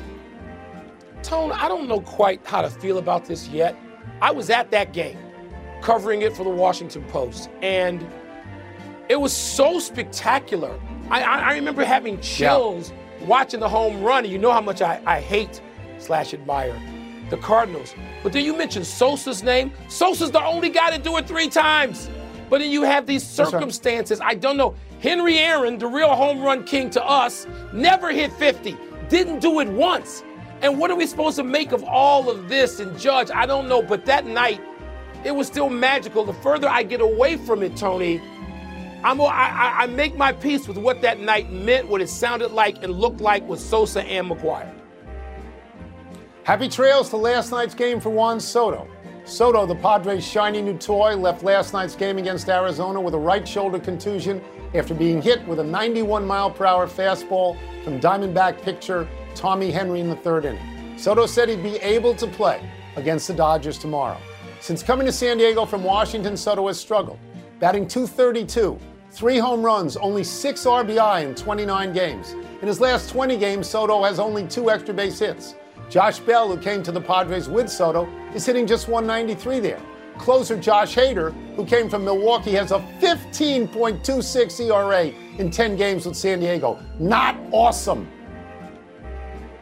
Tone, 1.23 1.51
I 1.51 1.67
don't 1.67 1.87
know 1.87 2.01
quite 2.01 2.45
how 2.45 2.61
to 2.61 2.69
feel 2.69 2.97
about 2.97 3.25
this 3.25 3.47
yet. 3.47 3.77
I 4.21 4.31
was 4.31 4.49
at 4.49 4.71
that 4.71 4.93
game, 4.93 5.17
covering 5.81 6.21
it 6.21 6.35
for 6.35 6.43
the 6.43 6.49
Washington 6.49 7.03
Post, 7.05 7.49
and 7.61 8.05
it 9.09 9.19
was 9.19 9.33
so 9.33 9.79
spectacular. 9.79 10.79
I, 11.09 11.21
I, 11.21 11.37
I 11.39 11.53
remember 11.53 11.85
having 11.85 12.19
chills 12.21 12.91
watching 13.21 13.59
the 13.59 13.69
home 13.69 14.03
run, 14.03 14.23
and 14.23 14.31
you 14.31 14.37
know 14.39 14.51
how 14.51 14.61
much 14.61 14.81
I, 14.81 15.01
I 15.05 15.21
hate 15.21 15.61
slash 15.99 16.33
admire 16.33 16.79
the 17.29 17.37
Cardinals. 17.37 17.93
But 18.23 18.33
then 18.33 18.45
you 18.45 18.57
mentioned 18.57 18.85
Sosa's 18.87 19.43
name. 19.43 19.71
Sosa's 19.89 20.31
the 20.31 20.43
only 20.43 20.69
guy 20.69 20.95
to 20.95 21.01
do 21.01 21.17
it 21.17 21.27
three 21.27 21.49
times. 21.49 22.09
But 22.49 22.59
then 22.59 22.71
you 22.71 22.83
have 22.83 23.05
these 23.05 23.25
circumstances. 23.25 24.21
I 24.21 24.33
don't 24.33 24.55
know. 24.57 24.75
Henry 25.01 25.37
Aaron, 25.37 25.77
the 25.77 25.87
real 25.87 26.15
home 26.15 26.41
run 26.41 26.63
king 26.63 26.89
to 26.91 27.03
us, 27.05 27.45
never 27.73 28.11
hit 28.11 28.31
50. 28.33 28.77
Didn't 29.09 29.39
do 29.39 29.59
it 29.59 29.67
once. 29.67 30.23
And 30.61 30.79
what 30.79 30.89
are 30.89 30.95
we 30.95 31.05
supposed 31.05 31.35
to 31.37 31.43
make 31.43 31.71
of 31.71 31.83
all 31.83 32.29
of 32.29 32.49
this 32.49 32.79
and 32.79 32.97
judge? 32.97 33.29
I 33.33 33.45
don't 33.45 33.67
know. 33.67 33.81
But 33.81 34.05
that 34.05 34.25
night, 34.25 34.61
it 35.23 35.31
was 35.31 35.47
still 35.47 35.69
magical. 35.69 36.23
The 36.23 36.33
further 36.33 36.67
I 36.67 36.83
get 36.83 37.01
away 37.01 37.37
from 37.37 37.61
it, 37.61 37.75
Tony, 37.77 38.19
I'm, 39.03 39.21
I, 39.21 39.75
I- 39.79 39.87
make 39.87 40.15
my 40.17 40.31
peace 40.31 40.67
with 40.67 40.77
what 40.77 41.01
that 41.01 41.19
night 41.19 41.51
meant, 41.51 41.87
what 41.87 42.01
it 42.01 42.09
sounded 42.09 42.51
like 42.51 42.83
and 42.83 42.93
looked 42.93 43.21
like 43.21 43.47
with 43.47 43.59
Sosa 43.59 44.01
and 44.03 44.29
McGwire. 44.29 44.73
Happy 46.43 46.69
trails 46.69 47.09
to 47.09 47.17
last 47.17 47.51
night's 47.51 47.75
game 47.75 47.99
for 47.99 48.09
Juan 48.09 48.39
Soto. 48.39 48.87
Soto, 49.25 49.65
the 49.65 49.75
Padres' 49.75 50.25
shiny 50.25 50.61
new 50.61 50.77
toy, 50.77 51.15
left 51.15 51.43
last 51.43 51.73
night's 51.73 51.95
game 51.95 52.17
against 52.17 52.47
Arizona 52.47 53.01
with 53.01 53.13
a 53.13 53.19
right 53.19 53.45
shoulder 53.45 53.77
contusion 53.77 54.41
after 54.73 54.93
being 54.93 55.21
hit 55.21 55.45
with 55.45 55.59
a 55.59 55.63
91 55.63 56.25
mile 56.25 56.49
per 56.49 56.65
hour 56.65 56.87
fastball 56.87 57.57
from 57.83 57.99
Diamondback 57.99 58.61
pitcher 58.61 59.05
Tommy 59.37 59.69
Henry 59.69 59.99
in 59.99 60.09
the 60.09 60.15
third 60.15 60.45
inning. 60.45 60.97
Soto 60.97 61.27
said 61.27 61.47
he'd 61.47 61.61
be 61.61 61.75
able 61.77 62.15
to 62.15 62.25
play 62.25 62.67
against 62.95 63.27
the 63.27 63.33
Dodgers 63.35 63.77
tomorrow. 63.77 64.17
Since 64.59 64.81
coming 64.81 65.05
to 65.05 65.11
San 65.11 65.37
Diego 65.37 65.63
from 65.63 65.83
Washington, 65.83 66.35
Soto 66.35 66.65
has 66.67 66.79
struggled. 66.79 67.19
Batting 67.59 67.87
232, 67.87 68.79
three 69.11 69.37
home 69.37 69.61
runs, 69.61 69.95
only 69.95 70.23
six 70.23 70.65
RBI 70.65 71.23
in 71.23 71.35
29 71.35 71.93
games. 71.93 72.33
In 72.61 72.67
his 72.67 72.81
last 72.81 73.11
20 73.11 73.37
games, 73.37 73.67
Soto 73.69 74.03
has 74.03 74.19
only 74.19 74.47
two 74.47 74.71
extra 74.71 74.93
base 74.93 75.19
hits. 75.19 75.53
Josh 75.87 76.17
Bell, 76.19 76.49
who 76.49 76.57
came 76.57 76.81
to 76.81 76.91
the 76.91 76.99
Padres 76.99 77.47
with 77.47 77.69
Soto, 77.69 78.09
is 78.33 78.43
hitting 78.43 78.65
just 78.65 78.87
193 78.87 79.59
there. 79.59 79.79
Closer 80.17 80.57
Josh 80.57 80.95
Hader, 80.95 81.31
who 81.55 81.63
came 81.63 81.89
from 81.91 82.03
Milwaukee, 82.03 82.53
has 82.53 82.71
a 82.71 82.79
15.26 82.99 84.59
ERA 84.67 85.05
in 85.37 85.51
10 85.51 85.75
games 85.75 86.07
with 86.07 86.15
San 86.15 86.39
Diego. 86.39 86.79
Not 86.99 87.37
awesome. 87.51 88.07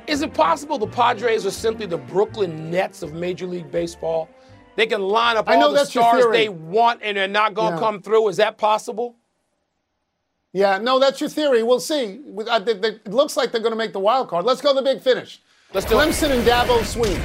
Is 0.07 0.21
it 0.21 0.33
possible 0.33 0.77
the 0.77 0.87
Padres 0.87 1.45
are 1.45 1.51
simply 1.51 1.85
the 1.85 1.97
Brooklyn 1.97 2.69
Nets 2.69 3.01
of 3.01 3.13
Major 3.13 3.47
League 3.47 3.71
Baseball? 3.71 4.29
They 4.75 4.85
can 4.85 5.01
line 5.01 5.37
up 5.37 5.49
I 5.49 5.55
know 5.55 5.67
all 5.67 5.73
the 5.73 5.85
stars 5.85 6.25
they 6.31 6.49
want 6.49 6.99
and 7.01 7.17
they're 7.17 7.27
not 7.27 7.53
going 7.53 7.71
to 7.73 7.75
Yeah. 7.79 7.85
come 7.85 8.01
through. 8.01 8.27
Is 8.27 8.37
that 8.37 8.57
possible? 8.57 9.15
Yeah, 10.53 10.77
no, 10.77 10.99
that's 10.99 11.19
your 11.19 11.29
theory. 11.29 11.63
We'll 11.63 11.79
see. 11.79 12.19
Uh, 12.47 12.61
It 12.65 13.07
looks 13.11 13.35
like 13.35 13.51
they're 13.51 13.61
going 13.61 13.71
to 13.73 13.77
make 13.77 13.93
the 13.93 13.99
wild 13.99 14.29
card. 14.29 14.45
Let's 14.45 14.61
go 14.61 14.69
to 14.69 14.75
the 14.75 14.81
big 14.81 15.01
finish. 15.01 15.41
Let's 15.73 15.85
do 15.85 15.99
it. 15.99 16.03
Clemson 16.07 16.31
and 16.31 16.43
Dabo 16.47 16.79
Swinney 16.79 17.19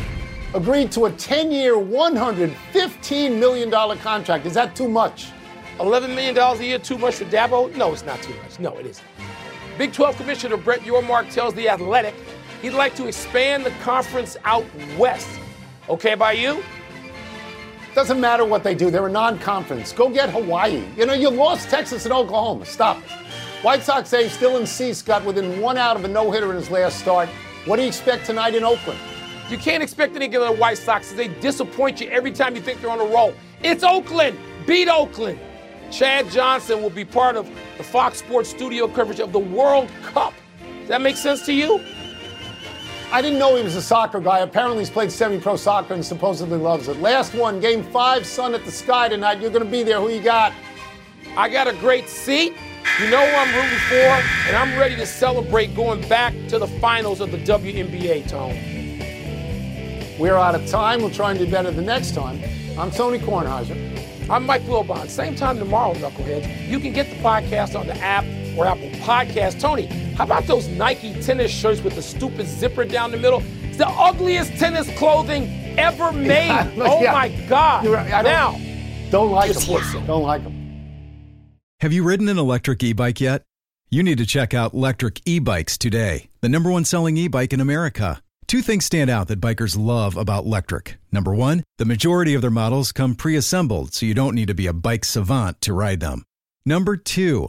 agreed 0.54 0.90
to 0.92 1.06
a 1.06 1.10
10-year, 1.12 1.74
$115 1.74 3.38
million 3.38 3.70
contract. 3.98 4.46
Is 4.46 4.54
that 4.54 4.74
too 4.74 4.88
much? 4.88 5.28
$11 5.78 6.08
million 6.14 6.36
a 6.36 6.54
year 6.62 6.78
too 6.78 6.98
much 6.98 7.16
for 7.16 7.24
Dabo? 7.26 7.74
No, 7.76 7.92
it's 7.92 8.04
not 8.04 8.20
too 8.22 8.34
much. 8.42 8.58
No, 8.58 8.76
it 8.78 8.86
isn't. 8.86 9.06
Big 9.78 9.92
12 9.92 10.16
Commissioner 10.16 10.56
Brett 10.56 10.80
Yormark 10.80 11.32
tells 11.32 11.54
The 11.54 11.68
Athletic 11.68 12.14
he'd 12.62 12.70
like 12.70 12.94
to 12.96 13.06
expand 13.06 13.64
the 13.64 13.70
conference 13.82 14.36
out 14.44 14.64
west. 14.98 15.28
Okay 15.88 16.14
by 16.14 16.32
you? 16.32 16.62
Doesn't 17.94 18.20
matter 18.20 18.44
what 18.44 18.62
they 18.62 18.74
do. 18.74 18.90
They're 18.90 19.08
a 19.08 19.10
non-conference. 19.10 19.92
Go 19.92 20.08
get 20.08 20.30
Hawaii. 20.30 20.84
You 20.96 21.06
know, 21.06 21.12
you 21.12 21.28
lost 21.28 21.68
Texas 21.68 22.04
and 22.04 22.14
Oklahoma. 22.14 22.64
Stop 22.64 22.98
it. 22.98 23.10
White 23.62 23.82
Sox 23.82 24.12
ace 24.14 24.36
Dylan 24.36 24.66
Cease 24.66 25.02
got 25.02 25.24
within 25.24 25.60
one 25.60 25.76
out 25.76 25.96
of 25.96 26.04
a 26.04 26.08
no-hitter 26.08 26.50
in 26.50 26.56
his 26.56 26.70
last 26.70 26.98
start. 27.00 27.28
What 27.66 27.76
do 27.76 27.82
you 27.82 27.88
expect 27.88 28.24
tonight 28.26 28.54
in 28.54 28.64
Oakland? 28.64 28.98
You 29.50 29.58
can't 29.58 29.82
expect 29.82 30.14
anything 30.14 30.36
of 30.36 30.46
the 30.46 30.52
White 30.52 30.78
Sox. 30.78 31.12
They 31.12 31.28
disappoint 31.28 32.00
you 32.00 32.08
every 32.08 32.30
time 32.30 32.54
you 32.54 32.62
think 32.62 32.80
they're 32.80 32.90
on 32.90 33.00
a 33.00 33.04
roll. 33.04 33.34
It's 33.62 33.82
Oakland. 33.82 34.38
Beat 34.66 34.88
Oakland. 34.88 35.40
Chad 35.90 36.30
Johnson 36.30 36.80
will 36.80 36.90
be 36.90 37.04
part 37.04 37.36
of 37.36 37.50
the 37.76 37.82
Fox 37.82 38.20
Sports 38.20 38.48
studio 38.48 38.86
coverage 38.86 39.18
of 39.18 39.32
the 39.32 39.40
World 39.40 39.90
Cup. 40.04 40.32
Does 40.78 40.88
that 40.88 41.02
make 41.02 41.16
sense 41.16 41.44
to 41.46 41.52
you? 41.52 41.84
I 43.12 43.20
didn't 43.22 43.40
know 43.40 43.56
he 43.56 43.64
was 43.64 43.74
a 43.74 43.82
soccer 43.82 44.20
guy. 44.20 44.38
Apparently, 44.38 44.78
he's 44.78 44.90
played 44.90 45.10
semi-pro 45.10 45.56
soccer 45.56 45.94
and 45.94 46.04
supposedly 46.04 46.58
loves 46.58 46.86
it. 46.86 46.98
Last 46.98 47.34
one, 47.34 47.58
Game 47.58 47.82
Five, 47.82 48.24
Sun 48.24 48.54
at 48.54 48.64
the 48.64 48.70
Sky 48.70 49.08
tonight. 49.08 49.40
You're 49.40 49.50
going 49.50 49.64
to 49.64 49.70
be 49.70 49.82
there. 49.82 50.00
Who 50.00 50.10
you 50.10 50.22
got? 50.22 50.52
I 51.36 51.48
got 51.48 51.66
a 51.66 51.72
great 51.74 52.08
seat. 52.08 52.54
You 53.00 53.10
know 53.10 53.24
who 53.26 53.36
I'm 53.36 53.52
rooting 53.52 53.78
for, 53.88 54.48
and 54.48 54.56
I'm 54.56 54.78
ready 54.78 54.94
to 54.94 55.06
celebrate 55.06 55.74
going 55.74 56.08
back 56.08 56.34
to 56.48 56.58
the 56.60 56.68
finals 56.68 57.20
of 57.20 57.32
the 57.32 57.38
WNBA, 57.38 58.28
Tone. 58.28 58.56
We're 60.18 60.36
out 60.36 60.54
of 60.54 60.66
time. 60.68 61.00
We'll 61.00 61.10
try 61.10 61.30
and 61.30 61.38
do 61.38 61.50
better 61.50 61.72
the 61.72 61.82
next 61.82 62.14
time. 62.14 62.40
I'm 62.78 62.92
Tony 62.92 63.18
Kornheiser. 63.18 64.30
I'm 64.30 64.46
Mike 64.46 64.62
Wilbon. 64.62 65.08
Same 65.08 65.34
time 65.34 65.58
tomorrow, 65.58 65.94
Knuckleheads. 65.94 66.68
You 66.68 66.78
can 66.78 66.92
get 66.92 67.10
the 67.10 67.16
podcast 67.16 67.78
on 67.78 67.88
the 67.88 67.96
app 67.96 68.24
or 68.56 68.66
Apple 68.66 68.90
Podcast. 69.00 69.60
Tony, 69.60 69.86
how 70.14 70.24
about 70.24 70.44
those 70.46 70.68
Nike 70.68 71.14
tennis 71.22 71.50
shirts 71.50 71.80
with 71.82 71.94
the 71.94 72.02
stupid 72.02 72.46
zipper 72.46 72.84
down 72.84 73.10
the 73.10 73.16
middle? 73.18 73.42
It's 73.62 73.78
the 73.78 73.88
ugliest 73.88 74.52
tennis 74.52 74.88
clothing 74.98 75.48
ever 75.78 76.12
made. 76.12 76.50
oh 76.78 77.00
Yeah. 77.02 77.12
my 77.12 77.28
God. 77.48 77.86
Right. 77.86 78.12
I 78.12 78.22
don't- 78.22 78.32
now, 78.32 79.10
Don't 79.10 79.30
like 79.32 79.52
Just 79.52 79.66
him. 79.66 79.74
listen. 79.74 80.06
Don't 80.06 80.22
like 80.22 80.42
them. 80.44 80.56
Have 81.80 81.92
you 81.92 82.02
ridden 82.02 82.28
an 82.28 82.38
electric 82.38 82.82
e 82.82 82.92
bike 82.92 83.20
yet? 83.20 83.42
You 83.90 84.02
need 84.02 84.18
to 84.18 84.26
check 84.26 84.54
out 84.54 84.72
Lectric 84.74 85.20
E 85.26 85.40
Bikes 85.40 85.76
today, 85.76 86.28
the 86.42 86.48
number 86.48 86.70
one 86.70 86.84
selling 86.84 87.16
e 87.16 87.26
bike 87.26 87.52
in 87.52 87.60
America. 87.60 88.22
Two 88.46 88.62
things 88.62 88.84
stand 88.84 89.10
out 89.10 89.28
that 89.28 89.40
bikers 89.40 89.76
love 89.78 90.16
about 90.16 90.44
Lectric. 90.44 90.94
Number 91.10 91.34
one, 91.34 91.64
the 91.78 91.84
majority 91.84 92.34
of 92.34 92.42
their 92.42 92.50
models 92.50 92.92
come 92.92 93.14
pre 93.14 93.34
assembled, 93.36 93.92
so 93.94 94.06
you 94.06 94.14
don't 94.14 94.34
need 94.34 94.48
to 94.48 94.54
be 94.54 94.66
a 94.68 94.72
bike 94.72 95.04
savant 95.04 95.60
to 95.62 95.72
ride 95.72 96.00
them. 96.00 96.22
Number 96.66 96.96
two, 96.96 97.48